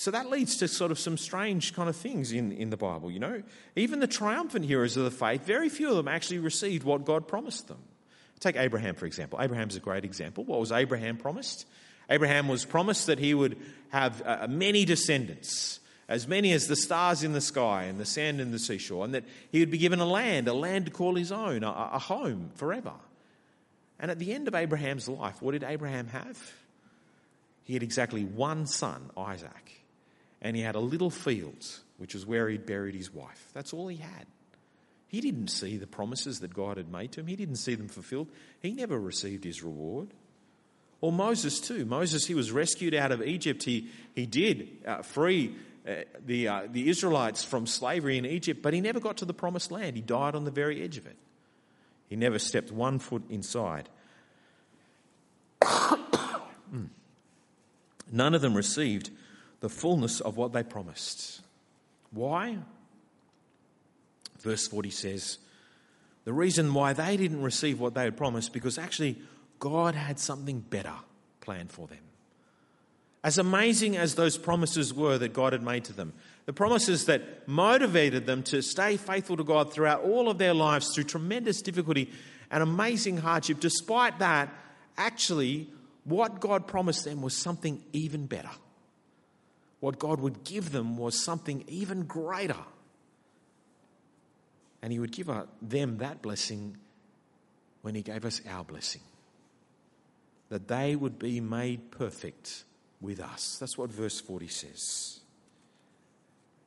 so 0.00 0.10
that 0.12 0.30
leads 0.30 0.56
to 0.56 0.66
sort 0.66 0.90
of 0.90 0.98
some 0.98 1.18
strange 1.18 1.74
kind 1.74 1.86
of 1.86 1.94
things 1.94 2.32
in, 2.32 2.52
in 2.52 2.70
the 2.70 2.78
Bible, 2.78 3.10
you 3.10 3.18
know. 3.18 3.42
Even 3.76 4.00
the 4.00 4.06
triumphant 4.06 4.64
heroes 4.64 4.96
of 4.96 5.04
the 5.04 5.10
faith, 5.10 5.44
very 5.44 5.68
few 5.68 5.90
of 5.90 5.96
them 5.96 6.08
actually 6.08 6.38
received 6.38 6.84
what 6.84 7.04
God 7.04 7.28
promised 7.28 7.68
them. 7.68 7.76
Take 8.38 8.56
Abraham, 8.56 8.94
for 8.94 9.04
example. 9.04 9.38
Abraham's 9.42 9.76
a 9.76 9.78
great 9.78 10.06
example. 10.06 10.44
What 10.44 10.58
was 10.58 10.72
Abraham 10.72 11.18
promised? 11.18 11.66
Abraham 12.08 12.48
was 12.48 12.64
promised 12.64 13.08
that 13.08 13.18
he 13.18 13.34
would 13.34 13.58
have 13.90 14.22
uh, 14.24 14.46
many 14.48 14.86
descendants, 14.86 15.80
as 16.08 16.26
many 16.26 16.54
as 16.54 16.66
the 16.66 16.76
stars 16.76 17.22
in 17.22 17.34
the 17.34 17.42
sky 17.42 17.82
and 17.82 18.00
the 18.00 18.06
sand 18.06 18.40
in 18.40 18.52
the 18.52 18.58
seashore, 18.58 19.04
and 19.04 19.12
that 19.12 19.24
he 19.52 19.60
would 19.60 19.70
be 19.70 19.76
given 19.76 20.00
a 20.00 20.06
land, 20.06 20.48
a 20.48 20.54
land 20.54 20.86
to 20.86 20.90
call 20.90 21.14
his 21.14 21.30
own, 21.30 21.62
a, 21.62 21.90
a 21.92 21.98
home 21.98 22.52
forever. 22.54 22.94
And 23.98 24.10
at 24.10 24.18
the 24.18 24.32
end 24.32 24.48
of 24.48 24.54
Abraham's 24.54 25.10
life, 25.10 25.42
what 25.42 25.52
did 25.52 25.62
Abraham 25.62 26.06
have? 26.06 26.54
He 27.64 27.74
had 27.74 27.82
exactly 27.82 28.24
one 28.24 28.66
son, 28.66 29.10
Isaac, 29.14 29.79
and 30.42 30.56
he 30.56 30.62
had 30.62 30.74
a 30.74 30.80
little 30.80 31.10
field, 31.10 31.66
which 31.98 32.14
was 32.14 32.26
where 32.26 32.48
he'd 32.48 32.66
buried 32.66 32.94
his 32.94 33.12
wife. 33.12 33.48
That's 33.52 33.72
all 33.72 33.88
he 33.88 33.98
had. 33.98 34.26
He 35.08 35.20
didn't 35.20 35.48
see 35.48 35.76
the 35.76 35.86
promises 35.86 36.40
that 36.40 36.54
God 36.54 36.76
had 36.76 36.90
made 36.90 37.12
to 37.12 37.20
him, 37.20 37.26
he 37.26 37.36
didn't 37.36 37.56
see 37.56 37.74
them 37.74 37.88
fulfilled. 37.88 38.28
He 38.60 38.72
never 38.72 38.98
received 38.98 39.44
his 39.44 39.62
reward. 39.62 40.08
Or 41.00 41.12
Moses, 41.12 41.60
too. 41.60 41.86
Moses, 41.86 42.26
he 42.26 42.34
was 42.34 42.52
rescued 42.52 42.94
out 42.94 43.10
of 43.10 43.22
Egypt. 43.22 43.62
He, 43.62 43.88
he 44.14 44.26
did 44.26 44.68
uh, 44.86 45.00
free 45.00 45.54
uh, 45.88 45.94
the, 46.26 46.46
uh, 46.46 46.62
the 46.70 46.90
Israelites 46.90 47.42
from 47.42 47.66
slavery 47.66 48.18
in 48.18 48.26
Egypt, 48.26 48.60
but 48.60 48.74
he 48.74 48.82
never 48.82 49.00
got 49.00 49.16
to 49.16 49.24
the 49.24 49.32
promised 49.32 49.72
land. 49.72 49.96
He 49.96 50.02
died 50.02 50.34
on 50.34 50.44
the 50.44 50.50
very 50.50 50.82
edge 50.82 50.98
of 50.98 51.06
it. 51.06 51.16
He 52.08 52.16
never 52.16 52.38
stepped 52.38 52.70
one 52.70 52.98
foot 52.98 53.22
inside. 53.30 53.88
Hmm. 56.70 56.84
None 58.12 58.32
of 58.32 58.42
them 58.42 58.54
received 58.54 59.10
the 59.60 59.68
fullness 59.68 60.20
of 60.20 60.36
what 60.36 60.52
they 60.52 60.62
promised. 60.62 61.40
Why? 62.10 62.58
Verse 64.40 64.66
40 64.66 64.90
says, 64.90 65.38
the 66.24 66.32
reason 66.32 66.74
why 66.74 66.92
they 66.92 67.16
didn't 67.16 67.42
receive 67.42 67.80
what 67.80 67.94
they 67.94 68.04
had 68.04 68.16
promised, 68.16 68.52
because 68.52 68.78
actually 68.78 69.18
God 69.58 69.94
had 69.94 70.18
something 70.18 70.60
better 70.60 70.94
planned 71.40 71.72
for 71.72 71.86
them. 71.86 71.98
As 73.22 73.36
amazing 73.36 73.96
as 73.96 74.14
those 74.14 74.38
promises 74.38 74.94
were 74.94 75.18
that 75.18 75.34
God 75.34 75.52
had 75.52 75.62
made 75.62 75.84
to 75.84 75.92
them, 75.92 76.14
the 76.46 76.52
promises 76.54 77.04
that 77.04 77.46
motivated 77.46 78.26
them 78.26 78.42
to 78.44 78.62
stay 78.62 78.96
faithful 78.96 79.36
to 79.36 79.44
God 79.44 79.72
throughout 79.72 80.02
all 80.02 80.30
of 80.30 80.38
their 80.38 80.54
lives 80.54 80.94
through 80.94 81.04
tremendous 81.04 81.60
difficulty 81.60 82.10
and 82.50 82.62
amazing 82.62 83.18
hardship, 83.18 83.60
despite 83.60 84.18
that, 84.20 84.52
actually, 84.96 85.68
what 86.04 86.40
God 86.40 86.66
promised 86.66 87.04
them 87.04 87.20
was 87.20 87.34
something 87.34 87.82
even 87.92 88.26
better. 88.26 88.50
What 89.80 89.98
God 89.98 90.20
would 90.20 90.44
give 90.44 90.72
them 90.72 90.96
was 90.96 91.18
something 91.18 91.64
even 91.66 92.04
greater. 92.04 92.56
And 94.82 94.92
He 94.92 94.98
would 94.98 95.12
give 95.12 95.28
uh, 95.28 95.44
them 95.60 95.98
that 95.98 96.22
blessing 96.22 96.76
when 97.82 97.94
He 97.94 98.02
gave 98.02 98.24
us 98.24 98.40
our 98.48 98.64
blessing 98.64 99.02
that 100.50 100.66
they 100.68 100.94
would 100.96 101.18
be 101.18 101.40
made 101.40 101.90
perfect 101.90 102.64
with 103.00 103.20
us. 103.20 103.56
That's 103.58 103.78
what 103.78 103.90
verse 103.90 104.20
40 104.20 104.48
says. 104.48 105.20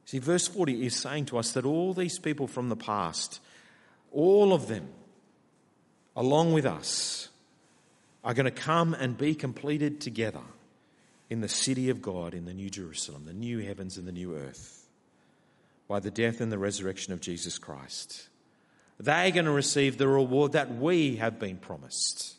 See, 0.06 0.20
verse 0.20 0.48
40 0.48 0.86
is 0.86 0.96
saying 0.96 1.26
to 1.26 1.38
us 1.38 1.52
that 1.52 1.66
all 1.66 1.94
these 1.94 2.18
people 2.18 2.48
from 2.48 2.70
the 2.70 2.76
past, 2.76 3.40
all 4.12 4.54
of 4.54 4.68
them, 4.68 4.88
along 6.16 6.54
with 6.54 6.66
us, 6.66 7.30
are 8.24 8.34
going 8.34 8.46
to 8.46 8.52
come 8.52 8.94
and 8.94 9.18
be 9.18 9.36
completed 9.36 10.00
together 10.00 10.42
in 11.30 11.42
the 11.42 11.48
city 11.48 11.90
of 11.90 12.02
God, 12.02 12.34
in 12.34 12.46
the 12.46 12.54
New 12.54 12.70
Jerusalem, 12.70 13.26
the 13.26 13.34
new 13.34 13.60
heavens 13.60 13.98
and 13.98 14.08
the 14.08 14.12
new 14.12 14.36
earth, 14.36 14.88
by 15.88 16.00
the 16.00 16.12
death 16.12 16.42
and 16.42 16.52
the 16.52 16.58
resurrection 16.58 17.14
of 17.14 17.22
Jesus 17.22 17.58
Christ. 17.58 18.28
They're 19.00 19.32
going 19.32 19.46
to 19.46 19.52
receive 19.52 19.98
the 19.98 20.08
reward 20.08 20.54
that 20.54 20.76
we 20.76 21.18
have 21.18 21.40
been 21.40 21.58
promised. 21.58 22.36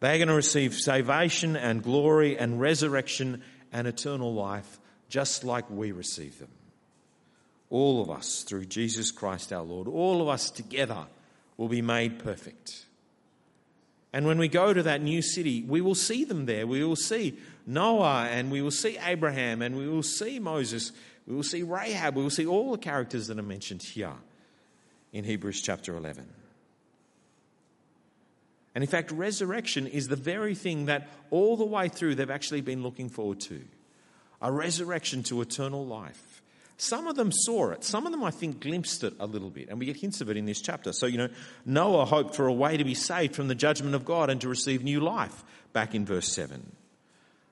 They're 0.00 0.18
going 0.18 0.28
to 0.28 0.34
receive 0.34 0.74
salvation 0.74 1.56
and 1.56 1.82
glory 1.82 2.38
and 2.38 2.60
resurrection 2.60 3.42
and 3.72 3.86
eternal 3.86 4.32
life 4.32 4.78
just 5.08 5.44
like 5.44 5.68
we 5.70 5.92
receive 5.92 6.38
them. 6.38 6.50
All 7.70 8.00
of 8.00 8.10
us 8.10 8.42
through 8.42 8.66
Jesus 8.66 9.10
Christ 9.10 9.52
our 9.52 9.62
Lord, 9.62 9.88
all 9.88 10.22
of 10.22 10.28
us 10.28 10.50
together 10.50 11.06
will 11.56 11.68
be 11.68 11.82
made 11.82 12.18
perfect. 12.18 12.86
And 14.12 14.26
when 14.26 14.38
we 14.38 14.48
go 14.48 14.72
to 14.72 14.82
that 14.84 15.02
new 15.02 15.20
city, 15.20 15.62
we 15.62 15.80
will 15.80 15.94
see 15.94 16.24
them 16.24 16.46
there. 16.46 16.66
We 16.66 16.82
will 16.82 16.96
see 16.96 17.38
Noah 17.66 18.28
and 18.30 18.50
we 18.50 18.62
will 18.62 18.70
see 18.70 18.98
Abraham 19.04 19.60
and 19.60 19.76
we 19.76 19.88
will 19.88 20.02
see 20.02 20.38
Moses. 20.38 20.92
We 21.26 21.34
will 21.34 21.42
see 21.42 21.62
Rahab. 21.62 22.16
We 22.16 22.22
will 22.22 22.30
see 22.30 22.46
all 22.46 22.72
the 22.72 22.78
characters 22.78 23.26
that 23.26 23.38
are 23.38 23.42
mentioned 23.42 23.82
here 23.82 24.14
in 25.12 25.24
Hebrews 25.24 25.60
chapter 25.60 25.94
11. 25.96 26.26
And 28.74 28.84
in 28.84 28.88
fact, 28.88 29.10
resurrection 29.10 29.86
is 29.86 30.08
the 30.08 30.16
very 30.16 30.54
thing 30.54 30.86
that 30.86 31.08
all 31.30 31.56
the 31.56 31.64
way 31.64 31.88
through 31.88 32.14
they've 32.14 32.30
actually 32.30 32.60
been 32.60 32.82
looking 32.82 33.08
forward 33.08 33.40
to 33.40 33.60
a 34.40 34.52
resurrection 34.52 35.22
to 35.24 35.40
eternal 35.40 35.84
life. 35.84 36.27
Some 36.80 37.08
of 37.08 37.16
them 37.16 37.32
saw 37.32 37.70
it. 37.70 37.82
Some 37.82 38.06
of 38.06 38.12
them, 38.12 38.22
I 38.22 38.30
think, 38.30 38.60
glimpsed 38.60 39.02
it 39.02 39.12
a 39.18 39.26
little 39.26 39.50
bit. 39.50 39.68
And 39.68 39.80
we 39.80 39.86
get 39.86 39.96
hints 39.96 40.20
of 40.20 40.30
it 40.30 40.36
in 40.36 40.46
this 40.46 40.60
chapter. 40.60 40.92
So, 40.92 41.06
you 41.06 41.18
know, 41.18 41.28
Noah 41.66 42.04
hoped 42.04 42.36
for 42.36 42.46
a 42.46 42.52
way 42.52 42.76
to 42.76 42.84
be 42.84 42.94
saved 42.94 43.34
from 43.34 43.48
the 43.48 43.56
judgment 43.56 43.96
of 43.96 44.04
God 44.04 44.30
and 44.30 44.40
to 44.42 44.48
receive 44.48 44.84
new 44.84 45.00
life, 45.00 45.44
back 45.72 45.96
in 45.96 46.06
verse 46.06 46.32
7. 46.32 46.70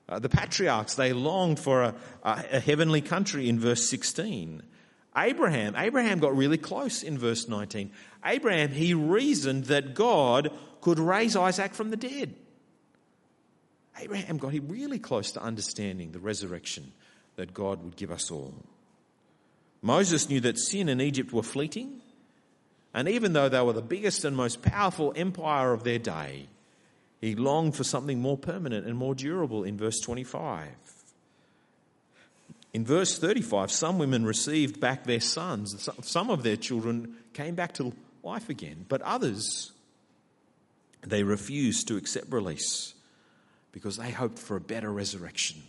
Uh, 0.08 0.20
the 0.20 0.28
patriarchs, 0.28 0.94
they 0.94 1.12
longed 1.12 1.58
for 1.58 1.82
a, 1.82 1.94
a, 2.22 2.44
a 2.52 2.60
heavenly 2.60 3.00
country 3.00 3.48
in 3.48 3.58
verse 3.58 3.90
16. 3.90 4.62
Abraham, 5.16 5.74
Abraham 5.76 6.20
got 6.20 6.36
really 6.36 6.58
close 6.58 7.02
in 7.02 7.18
verse 7.18 7.48
19. 7.48 7.90
Abraham, 8.24 8.70
he 8.70 8.94
reasoned 8.94 9.64
that 9.64 9.94
God 9.94 10.52
could 10.80 11.00
raise 11.00 11.34
Isaac 11.34 11.74
from 11.74 11.90
the 11.90 11.96
dead. 11.96 12.32
Abraham 13.98 14.36
got 14.38 14.52
really 14.68 15.00
close 15.00 15.32
to 15.32 15.42
understanding 15.42 16.12
the 16.12 16.20
resurrection 16.20 16.92
that 17.34 17.52
God 17.52 17.82
would 17.82 17.96
give 17.96 18.12
us 18.12 18.30
all. 18.30 18.54
Moses 19.86 20.28
knew 20.28 20.40
that 20.40 20.58
sin 20.58 20.88
and 20.88 21.00
Egypt 21.00 21.32
were 21.32 21.44
fleeting, 21.44 22.00
and 22.92 23.08
even 23.08 23.34
though 23.34 23.48
they 23.48 23.60
were 23.60 23.72
the 23.72 23.80
biggest 23.80 24.24
and 24.24 24.36
most 24.36 24.60
powerful 24.60 25.12
empire 25.14 25.72
of 25.72 25.84
their 25.84 26.00
day, 26.00 26.48
he 27.20 27.36
longed 27.36 27.76
for 27.76 27.84
something 27.84 28.20
more 28.20 28.36
permanent 28.36 28.84
and 28.84 28.98
more 28.98 29.14
durable 29.14 29.62
in 29.62 29.78
verse 29.78 30.00
25. 30.00 30.66
In 32.74 32.84
verse 32.84 33.16
35, 33.16 33.70
some 33.70 33.98
women 33.98 34.26
received 34.26 34.80
back 34.80 35.04
their 35.04 35.20
sons. 35.20 35.88
Some 36.02 36.30
of 36.30 36.42
their 36.42 36.56
children 36.56 37.14
came 37.32 37.54
back 37.54 37.74
to 37.74 37.92
life 38.24 38.48
again, 38.48 38.86
but 38.88 39.02
others, 39.02 39.70
they 41.06 41.22
refused 41.22 41.86
to 41.88 41.96
accept 41.96 42.32
release 42.32 42.92
because 43.70 43.98
they 43.98 44.10
hoped 44.10 44.40
for 44.40 44.56
a 44.56 44.60
better 44.60 44.92
resurrection. 44.92 45.62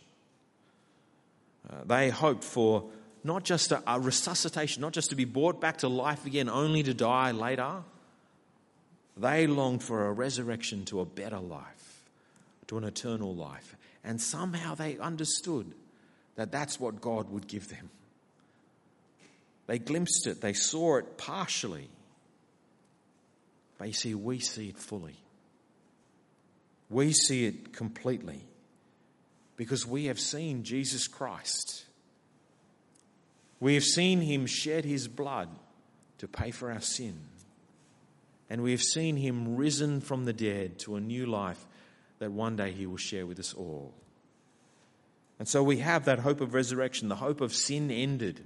Uh, 1.70 1.84
they 1.86 2.10
hoped 2.10 2.44
for 2.44 2.90
not 3.24 3.44
just 3.44 3.72
a, 3.72 3.82
a 3.88 4.00
resuscitation, 4.00 4.82
not 4.82 4.94
just 4.94 5.10
to 5.10 5.16
be 5.16 5.26
brought 5.26 5.60
back 5.60 5.78
to 5.80 5.88
life 5.88 6.26
again, 6.26 6.50
only 6.50 6.84
to 6.84 6.94
die 6.94 7.32
later. 7.32 7.84
They 9.18 9.48
longed 9.48 9.84
for 9.84 10.08
a 10.08 10.12
resurrection 10.12 10.86
to 10.86 11.02
a 11.02 11.06
better 11.06 11.40
life, 11.40 12.04
to 12.68 12.78
an 12.78 12.84
eternal 12.84 13.34
life. 13.34 13.76
And 14.04 14.22
somehow 14.22 14.76
they 14.76 14.98
understood 14.98 15.74
that 16.36 16.52
that's 16.52 16.80
what 16.80 17.02
God 17.02 17.30
would 17.32 17.48
give 17.48 17.68
them. 17.68 17.90
They 19.66 19.80
glimpsed 19.80 20.28
it, 20.28 20.42
they 20.42 20.54
saw 20.54 20.98
it 20.98 21.18
partially. 21.18 21.90
But 23.78 23.88
you 23.88 23.94
see, 23.94 24.16
we 24.16 24.40
see 24.40 24.70
it 24.70 24.78
fully. 24.78 25.18
We 26.90 27.12
see 27.12 27.46
it 27.46 27.74
completely 27.74 28.42
because 29.58 29.86
we 29.86 30.06
have 30.06 30.20
seen 30.20 30.64
Jesus 30.64 31.08
Christ. 31.08 31.84
We 33.60 33.74
have 33.74 33.84
seen 33.84 34.22
him 34.22 34.46
shed 34.46 34.86
his 34.86 35.08
blood 35.08 35.50
to 36.20 36.28
pay 36.28 36.52
for 36.52 36.72
our 36.72 36.82
sin. 36.82 37.20
And 38.50 38.64
we 38.64 38.72
have 38.72 38.82
seen 38.82 39.18
him 39.18 39.56
risen 39.56 40.02
from 40.02 40.26
the 40.26 40.34
dead 40.34 40.80
to 40.80 40.96
a 40.96 41.02
new 41.02 41.26
life 41.26 41.66
that 42.20 42.32
one 42.32 42.56
day 42.56 42.72
he 42.72 42.86
will 42.86 42.98
share 42.98 43.26
with 43.26 43.40
us 43.40 43.54
all. 43.54 43.94
And 45.40 45.48
so 45.48 45.62
we 45.62 45.78
have 45.78 46.06
that 46.06 46.20
hope 46.20 46.42
of 46.42 46.54
resurrection, 46.54 47.10
the 47.10 47.16
hope 47.16 47.42
of 47.42 47.54
sin 47.54 47.92
ended, 47.92 48.44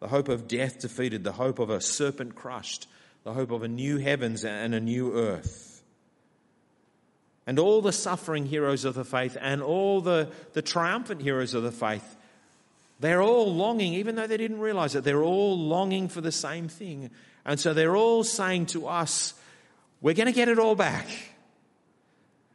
the 0.00 0.08
hope 0.08 0.28
of 0.28 0.48
death 0.48 0.78
defeated, 0.78 1.24
the 1.24 1.32
hope 1.32 1.58
of 1.58 1.70
a 1.70 1.80
serpent 1.80 2.34
crushed, 2.34 2.86
the 3.24 3.32
hope 3.34 3.50
of 3.50 3.62
a 3.62 3.68
new 3.68 3.98
heavens 3.98 4.44
and 4.44 4.74
a 4.74 4.80
new 4.80 5.14
earth. 5.14 5.82
And 7.46 7.58
all 7.58 7.82
the 7.82 7.92
suffering 7.92 8.46
heroes 8.46 8.84
of 8.84 8.94
the 8.94 9.04
faith 9.04 9.36
and 9.40 9.62
all 9.62 10.00
the, 10.00 10.30
the 10.52 10.62
triumphant 10.62 11.22
heroes 11.22 11.54
of 11.54 11.62
the 11.62 11.72
faith, 11.72 12.16
they're 13.00 13.22
all 13.22 13.54
longing, 13.54 13.94
even 13.94 14.16
though 14.16 14.26
they 14.26 14.36
didn't 14.36 14.60
realize 14.60 14.94
it, 14.94 15.04
they're 15.04 15.22
all 15.22 15.58
longing 15.58 16.08
for 16.08 16.20
the 16.20 16.32
same 16.32 16.68
thing. 16.68 17.10
And 17.44 17.58
so 17.60 17.72
they're 17.72 17.96
all 17.96 18.24
saying 18.24 18.66
to 18.66 18.88
us, 18.88 19.34
we're 20.00 20.14
going 20.14 20.26
to 20.26 20.32
get 20.32 20.48
it 20.48 20.58
all 20.58 20.74
back. 20.74 21.06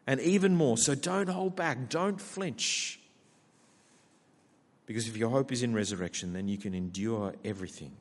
And 0.06 0.20
even 0.20 0.56
more. 0.56 0.78
So 0.78 0.96
don't 0.96 1.30
hold 1.30 1.56
back, 1.56 1.90
don't 1.90 2.20
flinch. 2.20 3.00
Because 4.86 5.08
if 5.08 5.16
your 5.16 5.30
hope 5.30 5.52
is 5.54 5.64
in 5.64 5.74
resurrection, 5.74 6.34
then 6.34 6.50
you 6.50 6.58
can 6.58 6.74
endure 6.74 7.34
everything 7.46 7.94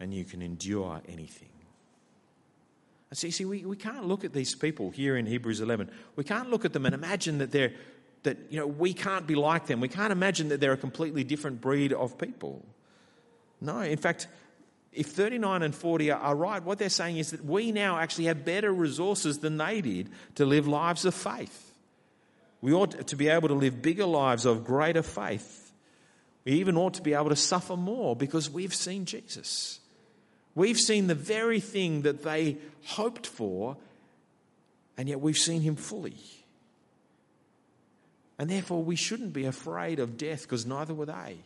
and 0.00 0.14
you 0.14 0.24
can 0.24 0.40
endure 0.40 1.02
anything. 1.06 1.50
And 3.10 3.18
see, 3.18 3.30
see 3.30 3.44
we, 3.44 3.64
we 3.64 3.76
can't 3.76 4.06
look 4.06 4.24
at 4.24 4.32
these 4.32 4.54
people 4.54 4.90
here 4.90 5.16
in 5.16 5.26
Hebrews 5.26 5.60
11. 5.60 5.90
We 6.16 6.24
can't 6.24 6.50
look 6.50 6.64
at 6.64 6.72
them 6.72 6.86
and 6.86 6.94
imagine 6.94 7.38
that 7.38 7.52
they're, 7.52 7.72
that, 8.24 8.36
you 8.50 8.58
know, 8.58 8.66
we 8.66 8.92
can't 8.92 9.26
be 9.26 9.34
like 9.34 9.66
them. 9.66 9.80
We 9.80 9.88
can't 9.88 10.12
imagine 10.12 10.48
that 10.48 10.60
they're 10.60 10.72
a 10.72 10.76
completely 10.76 11.24
different 11.24 11.60
breed 11.60 11.92
of 11.92 12.18
people. 12.18 12.64
No, 13.60 13.80
in 13.80 13.96
fact, 13.96 14.26
if 14.92 15.06
39 15.06 15.62
and 15.62 15.74
40 15.74 16.10
are 16.10 16.36
right, 16.36 16.62
what 16.62 16.78
they're 16.78 16.88
saying 16.88 17.18
is 17.18 17.30
that 17.30 17.44
we 17.44 17.72
now 17.72 17.98
actually 17.98 18.26
have 18.26 18.44
better 18.44 18.72
resources 18.72 19.38
than 19.38 19.56
they 19.56 19.80
did 19.80 20.10
to 20.34 20.44
live 20.44 20.66
lives 20.66 21.04
of 21.04 21.14
faith. 21.14 21.72
We 22.60 22.72
ought 22.72 23.06
to 23.08 23.16
be 23.16 23.28
able 23.28 23.48
to 23.48 23.54
live 23.54 23.80
bigger 23.80 24.06
lives 24.06 24.44
of 24.44 24.64
greater 24.64 25.02
faith 25.02 25.64
we 26.44 26.52
even 26.52 26.76
ought 26.76 26.94
to 26.94 27.02
be 27.02 27.14
able 27.14 27.30
to 27.30 27.36
suffer 27.36 27.76
more 27.76 28.14
because 28.14 28.50
we've 28.50 28.74
seen 28.74 29.06
Jesus. 29.06 29.80
We've 30.54 30.78
seen 30.78 31.06
the 31.06 31.14
very 31.14 31.58
thing 31.58 32.02
that 32.02 32.22
they 32.22 32.58
hoped 32.84 33.26
for, 33.26 33.76
and 34.96 35.08
yet 35.08 35.20
we've 35.20 35.38
seen 35.38 35.62
him 35.62 35.74
fully. 35.74 36.16
And 38.38 38.50
therefore, 38.50 38.82
we 38.82 38.96
shouldn't 38.96 39.32
be 39.32 39.44
afraid 39.44 39.98
of 39.98 40.16
death 40.16 40.42
because 40.42 40.66
neither 40.66 40.92
were 40.92 41.06
they. 41.06 41.38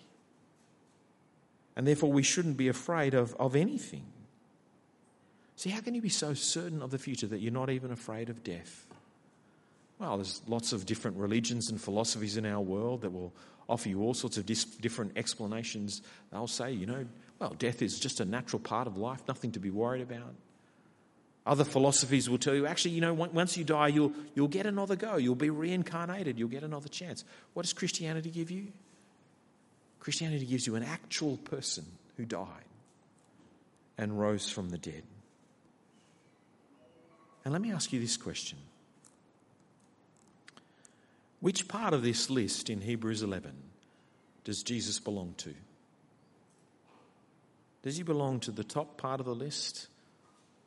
And 1.76 1.86
therefore, 1.86 2.10
we 2.10 2.22
shouldn't 2.22 2.56
be 2.56 2.68
afraid 2.68 3.14
of, 3.14 3.34
of 3.36 3.54
anything. 3.54 4.04
See, 5.56 5.70
how 5.70 5.80
can 5.80 5.94
you 5.94 6.00
be 6.00 6.08
so 6.08 6.34
certain 6.34 6.82
of 6.82 6.90
the 6.90 6.98
future 6.98 7.26
that 7.26 7.40
you're 7.40 7.52
not 7.52 7.68
even 7.68 7.90
afraid 7.90 8.30
of 8.30 8.42
death? 8.42 8.86
Well, 9.98 10.16
there's 10.16 10.40
lots 10.46 10.72
of 10.72 10.86
different 10.86 11.16
religions 11.16 11.70
and 11.70 11.80
philosophies 11.80 12.36
in 12.36 12.46
our 12.46 12.60
world 12.60 13.02
that 13.02 13.12
will 13.12 13.32
offer 13.68 13.88
you 13.88 14.00
all 14.00 14.14
sorts 14.14 14.38
of 14.38 14.46
dis- 14.46 14.64
different 14.64 15.12
explanations. 15.16 16.02
They'll 16.30 16.46
say, 16.46 16.72
you 16.72 16.86
know, 16.86 17.04
well, 17.38 17.54
death 17.58 17.82
is 17.82 17.98
just 17.98 18.20
a 18.20 18.24
natural 18.24 18.60
part 18.60 18.86
of 18.86 18.96
life, 18.96 19.22
nothing 19.28 19.52
to 19.52 19.60
be 19.60 19.70
worried 19.70 20.02
about. 20.02 20.34
Other 21.48 21.64
philosophies 21.64 22.28
will 22.28 22.36
tell 22.36 22.54
you, 22.54 22.66
actually, 22.66 22.90
you 22.90 23.00
know, 23.00 23.14
once 23.14 23.56
you 23.56 23.64
die, 23.64 23.88
you'll, 23.88 24.12
you'll 24.34 24.48
get 24.48 24.66
another 24.66 24.96
go. 24.96 25.16
You'll 25.16 25.34
be 25.34 25.48
reincarnated. 25.48 26.38
You'll 26.38 26.50
get 26.50 26.62
another 26.62 26.90
chance. 26.90 27.24
What 27.54 27.62
does 27.62 27.72
Christianity 27.72 28.28
give 28.28 28.50
you? 28.50 28.68
Christianity 29.98 30.44
gives 30.44 30.66
you 30.66 30.74
an 30.74 30.82
actual 30.82 31.38
person 31.38 31.86
who 32.18 32.26
died 32.26 32.46
and 33.96 34.20
rose 34.20 34.50
from 34.50 34.68
the 34.68 34.76
dead. 34.76 35.02
And 37.46 37.54
let 37.54 37.62
me 37.62 37.72
ask 37.72 37.94
you 37.94 38.00
this 38.00 38.18
question 38.18 38.58
which 41.40 41.66
part 41.66 41.94
of 41.94 42.02
this 42.02 42.28
list 42.28 42.68
in 42.68 42.82
Hebrews 42.82 43.22
11 43.22 43.52
does 44.44 44.62
Jesus 44.62 45.00
belong 45.00 45.32
to? 45.38 45.54
Does 47.82 47.96
he 47.96 48.02
belong 48.02 48.40
to 48.40 48.50
the 48.50 48.64
top 48.64 48.98
part 48.98 49.18
of 49.18 49.24
the 49.24 49.34
list 49.34 49.88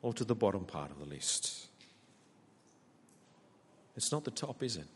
or 0.02 0.12
to 0.12 0.24
the 0.24 0.34
bottom 0.34 0.64
part 0.64 0.90
of 0.90 0.98
the 0.98 1.06
list? 1.06 1.68
It's 3.96 4.12
not 4.12 4.24
the 4.24 4.30
top, 4.30 4.62
is 4.62 4.76
it? 4.76 4.86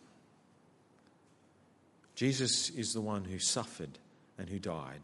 Jesus 2.15 2.71
is 2.71 2.93
the 2.93 3.01
one 3.01 3.25
who 3.25 3.39
suffered 3.39 3.99
and 4.39 4.49
who 4.49 4.59
died. 4.59 5.01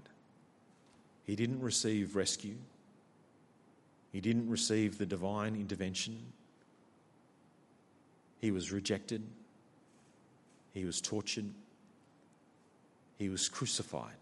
He 1.25 1.37
didn't 1.37 1.61
receive 1.61 2.17
rescue, 2.17 2.57
he 4.12 4.21
didn't 4.21 4.51
receive 4.51 4.99
the 4.99 5.07
divine 5.07 5.55
intervention. 5.55 6.19
He 8.41 8.51
was 8.51 8.73
rejected 8.73 9.23
he 10.73 10.85
was 10.85 11.01
tortured. 11.01 11.51
He 13.19 13.29
was 13.29 13.49
crucified. 13.49 14.17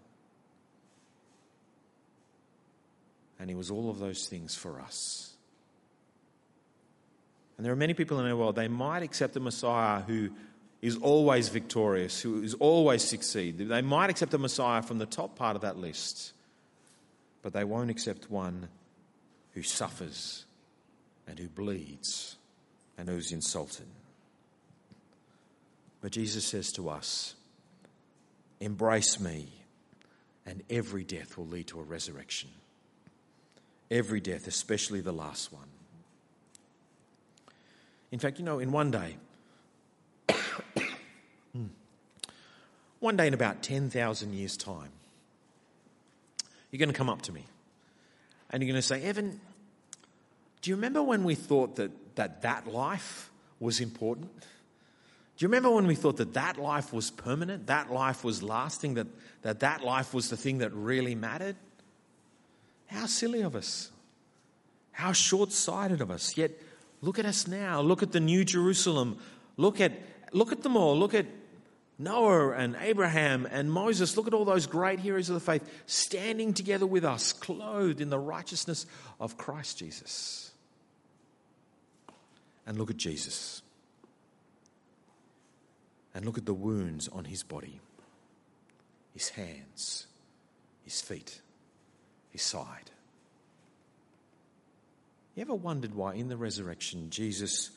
And 3.38 3.49
he 3.49 3.57
was 3.57 3.71
all 3.71 3.88
of 3.88 3.99
those 3.99 4.27
things 4.27 4.55
for 4.55 4.81
us. 4.81 5.30
And 7.61 7.64
there 7.66 7.75
are 7.75 7.77
many 7.77 7.92
people 7.92 8.18
in 8.18 8.27
our 8.27 8.35
world, 8.35 8.57
they 8.57 8.68
might 8.68 9.03
accept 9.03 9.37
a 9.37 9.40
Messiah 9.40 10.01
who 10.01 10.31
is 10.81 10.96
always 10.96 11.51
victorious, 11.51 12.18
who 12.18 12.42
is 12.42 12.55
always 12.55 13.05
succeed. 13.05 13.59
They 13.59 13.83
might 13.83 14.09
accept 14.09 14.33
a 14.33 14.38
Messiah 14.38 14.81
from 14.81 14.96
the 14.96 15.05
top 15.05 15.37
part 15.37 15.57
of 15.57 15.61
that 15.61 15.77
list, 15.77 16.33
but 17.42 17.53
they 17.53 17.64
won't 17.64 17.90
accept 17.90 18.31
one 18.31 18.70
who 19.53 19.62
suffers 19.62 20.46
and 21.29 21.38
who 21.38 21.49
bleeds 21.49 22.37
and 22.96 23.11
who's 23.11 23.31
insulted. 23.31 23.85
But 26.01 26.12
Jesus 26.12 26.46
says 26.46 26.73
to 26.73 26.88
us, 26.88 27.35
Embrace 28.59 29.20
me, 29.20 29.49
and 30.46 30.62
every 30.70 31.05
death 31.05 31.37
will 31.37 31.46
lead 31.46 31.66
to 31.66 31.81
a 31.81 31.83
resurrection. 31.83 32.49
Every 33.90 34.23
death, 34.23 34.46
especially 34.46 35.03
the 35.03 35.12
last 35.12 35.53
one. 35.53 35.68
In 38.12 38.18
fact, 38.18 38.38
you 38.38 38.44
know, 38.44 38.59
in 38.59 38.73
one 38.73 38.90
day, 38.90 39.16
one 43.01 43.16
day 43.16 43.27
in 43.27 43.35
about 43.35 43.62
10,000 43.62 44.35
years' 44.35 44.57
time, 44.57 44.90
you're 46.70 46.79
going 46.79 46.88
to 46.90 46.94
come 46.94 47.09
up 47.09 47.23
to 47.23 47.33
me 47.33 47.44
and 48.51 48.62
you're 48.62 48.70
going 48.70 48.81
to 48.81 48.87
say, 48.87 49.03
Evan, 49.03 49.40
do 50.62 50.70
you 50.70 50.77
remember 50.77 51.03
when 51.03 51.25
we 51.25 51.35
thought 51.35 51.77
that 51.77 51.90
that, 52.16 52.42
that 52.42 52.66
life 52.66 53.31
was 53.59 53.81
important? 53.81 54.31
Do 54.35 55.44
you 55.44 55.49
remember 55.49 55.70
when 55.70 55.87
we 55.87 55.94
thought 55.94 56.18
that 56.18 56.35
that 56.35 56.59
life 56.59 56.92
was 56.92 57.11
permanent, 57.11 57.68
that 57.68 57.90
life 57.90 58.25
was 58.25 58.42
lasting, 58.42 58.94
that 58.94 59.07
that, 59.42 59.61
that 59.61 59.83
life 59.83 60.12
was 60.12 60.29
the 60.29 60.37
thing 60.37 60.59
that 60.59 60.70
really 60.73 61.14
mattered? 61.14 61.57
How 62.87 63.07
silly 63.07 63.40
of 63.40 63.57
us. 63.57 63.90
How 64.92 65.12
short 65.12 65.53
sighted 65.53 66.01
of 66.01 66.11
us. 66.11 66.37
Yet 66.37 66.51
look 67.00 67.18
at 67.18 67.26
us 67.26 67.46
now. 67.46 67.80
Look 67.80 68.02
at 68.02 68.12
the 68.12 68.20
New 68.20 68.44
Jerusalem. 68.44 69.18
Look 69.56 69.80
at, 69.80 69.92
look 70.32 70.52
at 70.52 70.62
them 70.62 70.76
all. 70.76 70.98
Look 70.98 71.14
at 71.14 71.26
Noah 71.98 72.52
and 72.52 72.76
Abraham 72.80 73.46
and 73.50 73.70
Moses. 73.70 74.16
Look 74.16 74.26
at 74.26 74.32
all 74.32 74.46
those 74.46 74.66
great 74.66 75.00
heroes 75.00 75.28
of 75.28 75.34
the 75.34 75.40
faith 75.40 75.62
standing 75.84 76.54
together 76.54 76.86
with 76.86 77.04
us, 77.04 77.32
clothed 77.34 78.00
in 78.00 78.08
the 78.08 78.18
righteousness 78.18 78.86
of 79.20 79.36
Christ 79.36 79.78
Jesus. 79.78 80.50
And 82.66 82.78
look 82.78 82.90
at 82.90 82.96
Jesus. 82.96 83.62
And 86.14 86.24
look 86.24 86.38
at 86.38 86.46
the 86.46 86.54
wounds 86.54 87.06
on 87.08 87.26
his 87.26 87.42
body, 87.42 87.80
his 89.12 89.28
hands, 89.28 90.06
his 90.82 91.00
feet, 91.02 91.40
his 92.30 92.42
side. 92.42 92.90
You 95.40 95.46
ever 95.46 95.55
wondered 95.55 95.94
why 95.94 96.16
in 96.16 96.29
the 96.29 96.37
resurrection 96.37 97.09
Jesus 97.09 97.70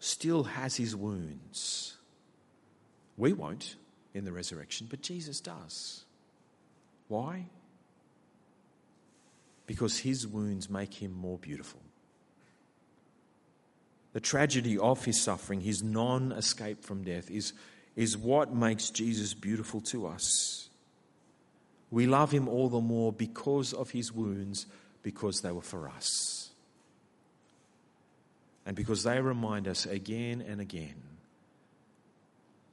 still 0.00 0.42
has 0.42 0.74
his 0.74 0.96
wounds? 0.96 1.96
We 3.16 3.32
won't 3.32 3.76
in 4.12 4.24
the 4.24 4.32
resurrection, 4.32 4.88
but 4.90 5.02
Jesus 5.02 5.40
does. 5.40 6.04
Why? 7.06 7.44
Because 9.68 9.98
his 9.98 10.26
wounds 10.26 10.68
make 10.68 10.94
him 10.94 11.12
more 11.12 11.38
beautiful. 11.38 11.78
The 14.12 14.18
tragedy 14.18 14.76
of 14.76 15.04
his 15.04 15.22
suffering, 15.22 15.60
his 15.60 15.84
non 15.84 16.32
escape 16.32 16.82
from 16.82 17.04
death, 17.04 17.30
is, 17.30 17.52
is 17.94 18.18
what 18.18 18.52
makes 18.52 18.90
Jesus 18.90 19.32
beautiful 19.32 19.80
to 19.92 20.08
us. 20.08 20.70
We 21.88 22.06
love 22.08 22.32
him 22.32 22.48
all 22.48 22.68
the 22.68 22.80
more 22.80 23.12
because 23.12 23.72
of 23.72 23.90
his 23.90 24.10
wounds, 24.10 24.66
because 25.04 25.42
they 25.42 25.52
were 25.52 25.62
for 25.62 25.88
us. 25.88 26.45
And 28.66 28.74
because 28.74 29.04
they 29.04 29.20
remind 29.20 29.68
us 29.68 29.86
again 29.86 30.42
and 30.46 30.60
again 30.60 31.00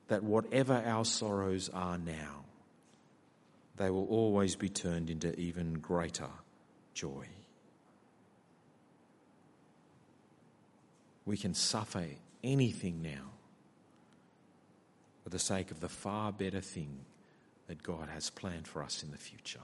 that 0.07 0.23
whatever 0.23 0.81
our 0.85 1.05
sorrows 1.05 1.69
are 1.69 1.99
now, 1.99 2.45
they 3.77 3.89
will 3.91 4.07
always 4.07 4.55
be 4.55 4.69
turned 4.69 5.11
into 5.11 5.39
even 5.39 5.75
greater 5.75 6.29
joy. 6.95 7.27
We 11.25 11.37
can 11.37 11.53
suffer 11.53 12.05
anything 12.43 13.01
now 13.01 13.31
for 15.23 15.29
the 15.29 15.39
sake 15.39 15.71
of 15.71 15.79
the 15.79 15.89
far 15.89 16.31
better 16.31 16.59
thing 16.59 17.05
that 17.67 17.81
God 17.81 18.09
has 18.13 18.29
planned 18.29 18.67
for 18.67 18.83
us 18.83 19.03
in 19.03 19.11
the 19.11 19.17
future. 19.17 19.61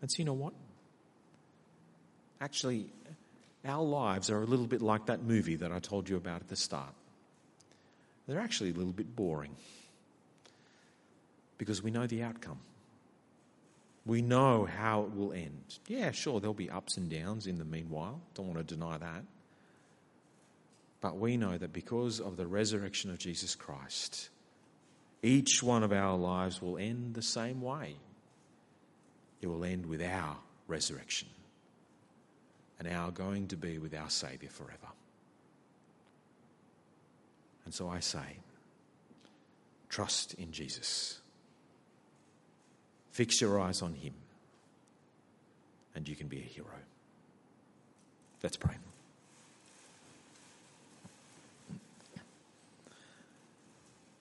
And 0.00 0.10
so, 0.10 0.18
you 0.18 0.24
know 0.24 0.34
what? 0.34 0.52
Actually, 2.40 2.86
our 3.64 3.82
lives 3.82 4.30
are 4.30 4.40
a 4.42 4.46
little 4.46 4.66
bit 4.66 4.82
like 4.82 5.06
that 5.06 5.22
movie 5.22 5.56
that 5.56 5.72
I 5.72 5.78
told 5.78 6.08
you 6.08 6.16
about 6.16 6.40
at 6.42 6.48
the 6.48 6.56
start. 6.56 6.94
They're 8.26 8.40
actually 8.40 8.70
a 8.70 8.74
little 8.74 8.92
bit 8.92 9.14
boring 9.16 9.56
because 11.56 11.82
we 11.82 11.90
know 11.90 12.06
the 12.06 12.22
outcome. 12.22 12.58
We 14.06 14.22
know 14.22 14.64
how 14.64 15.02
it 15.02 15.14
will 15.14 15.32
end. 15.32 15.78
Yeah, 15.86 16.12
sure, 16.12 16.40
there'll 16.40 16.54
be 16.54 16.70
ups 16.70 16.96
and 16.96 17.10
downs 17.10 17.46
in 17.46 17.58
the 17.58 17.64
meanwhile. 17.64 18.20
Don't 18.34 18.46
want 18.46 18.58
to 18.66 18.74
deny 18.74 18.96
that. 18.96 19.24
But 21.00 21.18
we 21.18 21.36
know 21.36 21.58
that 21.58 21.72
because 21.72 22.20
of 22.20 22.36
the 22.36 22.46
resurrection 22.46 23.10
of 23.10 23.18
Jesus 23.18 23.54
Christ, 23.54 24.30
each 25.22 25.62
one 25.62 25.82
of 25.82 25.92
our 25.92 26.16
lives 26.16 26.62
will 26.62 26.78
end 26.78 27.14
the 27.14 27.22
same 27.22 27.60
way. 27.60 27.96
It 29.40 29.46
will 29.46 29.64
end 29.64 29.86
with 29.86 30.02
our 30.02 30.38
resurrection 30.66 31.28
and 32.78 32.88
our 32.88 33.10
going 33.10 33.48
to 33.48 33.56
be 33.56 33.78
with 33.78 33.94
our 33.94 34.10
Saviour 34.10 34.50
forever. 34.50 34.88
And 37.64 37.74
so 37.74 37.88
I 37.88 38.00
say, 38.00 38.38
trust 39.88 40.34
in 40.34 40.52
Jesus. 40.52 41.20
Fix 43.10 43.40
your 43.40 43.60
eyes 43.60 43.82
on 43.82 43.94
Him, 43.94 44.14
and 45.94 46.08
you 46.08 46.14
can 46.14 46.28
be 46.28 46.38
a 46.38 46.42
hero. 46.42 46.66
Let's 48.42 48.56
pray. 48.56 48.74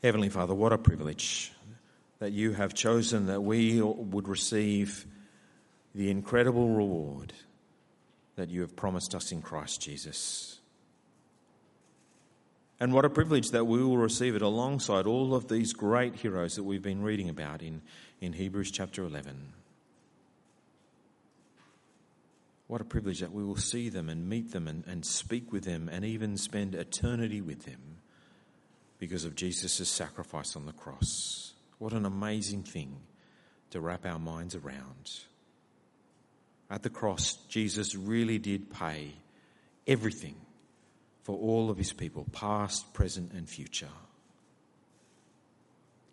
Heavenly 0.04 0.30
Father, 0.30 0.54
what 0.54 0.74
a 0.74 0.78
privilege 0.78 1.52
that 2.20 2.32
you 2.32 2.54
have 2.54 2.74
chosen 2.74 3.28
that 3.28 3.42
we 3.42 3.82
would 3.82 4.28
receive 4.28 5.06
the 5.94 6.10
incredible 6.10 6.70
reward 6.70 7.34
that 8.38 8.50
you 8.50 8.62
have 8.62 8.76
promised 8.76 9.14
us 9.14 9.32
in 9.32 9.42
Christ 9.42 9.82
Jesus. 9.82 10.60
And 12.80 12.94
what 12.94 13.06
a 13.06 13.10
privilege 13.10 13.50
that 13.50 13.66
we 13.66 13.84
will 13.84 13.98
receive 13.98 14.36
it 14.36 14.44
alongside 14.44 15.08
all 15.08 15.34
of 15.34 15.48
these 15.48 15.74
great 15.74 16.16
heroes 16.16 16.56
that 16.56 16.64
we've 16.64 16.82
been 16.82 17.02
reading 17.02 17.28
about 17.28 17.64
in, 17.64 17.82
in 18.22 18.34
Hebrews 18.34 18.72
chapter 18.72 19.04
11. 19.04 19.54
What 22.68 22.82
a 22.82 22.86
privilege 22.86 23.22
that 23.22 23.32
we 23.32 23.44
will 23.44 23.56
see 23.58 23.90
them 23.90 24.10
and 24.10 24.30
meet 24.30 24.52
them 24.52 24.68
and, 24.68 24.84
and 24.86 25.04
speak 25.04 25.52
with 25.52 25.64
them 25.64 25.90
and 25.92 26.06
even 26.06 26.38
spend 26.38 26.76
eternity 26.76 27.42
with 27.42 27.66
them 27.66 27.98
because 29.00 29.26
of 29.26 29.36
Jesus' 29.36 29.90
sacrifice 29.90 30.56
on 30.56 30.68
the 30.68 30.74
cross. 30.74 31.54
What 31.80 31.94
an 31.94 32.06
amazing 32.06 32.64
thing 32.64 32.98
to 33.72 33.80
wrap 33.80 34.06
our 34.06 34.20
minds 34.20 34.54
around. 34.54 35.22
At 36.70 36.84
the 36.84 36.90
cross, 36.90 37.36
Jesus 37.48 37.96
really 37.96 38.40
did 38.40 38.72
pay 38.72 39.14
everything 39.86 40.36
for 41.24 41.38
all 41.38 41.70
of 41.70 41.78
his 41.78 41.94
people, 41.94 42.26
past, 42.32 42.94
present, 42.94 43.32
and 43.34 43.50
future. 43.50 43.88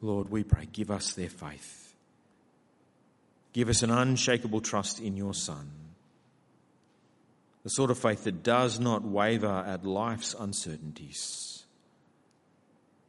Lord, 0.01 0.29
we 0.29 0.45
pray, 0.45 0.69
give 0.73 0.91
us 0.91 1.15
their 1.15 1.29
faith. 1.29 1.95
Give 3.53 3.69
us 3.69 3.83
an 3.83 3.91
unshakable 3.91 4.61
trust 4.61 5.01
in 5.01 5.17
your 5.17 5.35
Son. 5.35 5.71
The 7.63 7.71
sort 7.71 7.91
of 7.91 7.99
faith 7.99 8.25
that 8.25 8.43
does 8.43 8.79
not 8.79 9.03
waver 9.03 9.65
at 9.67 9.87
life's 9.87 10.35
uncertainties. 10.39 11.65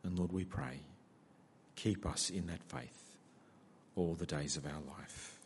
And 0.03 0.17
Lord, 0.17 0.31
we 0.31 0.45
pray, 0.45 0.79
keep 1.75 2.05
us 2.05 2.29
in 2.29 2.47
that 2.47 2.63
faith 2.63 3.17
all 3.95 4.13
the 4.13 4.25
days 4.25 4.55
of 4.55 4.65
our 4.65 4.81
life. 4.97 5.37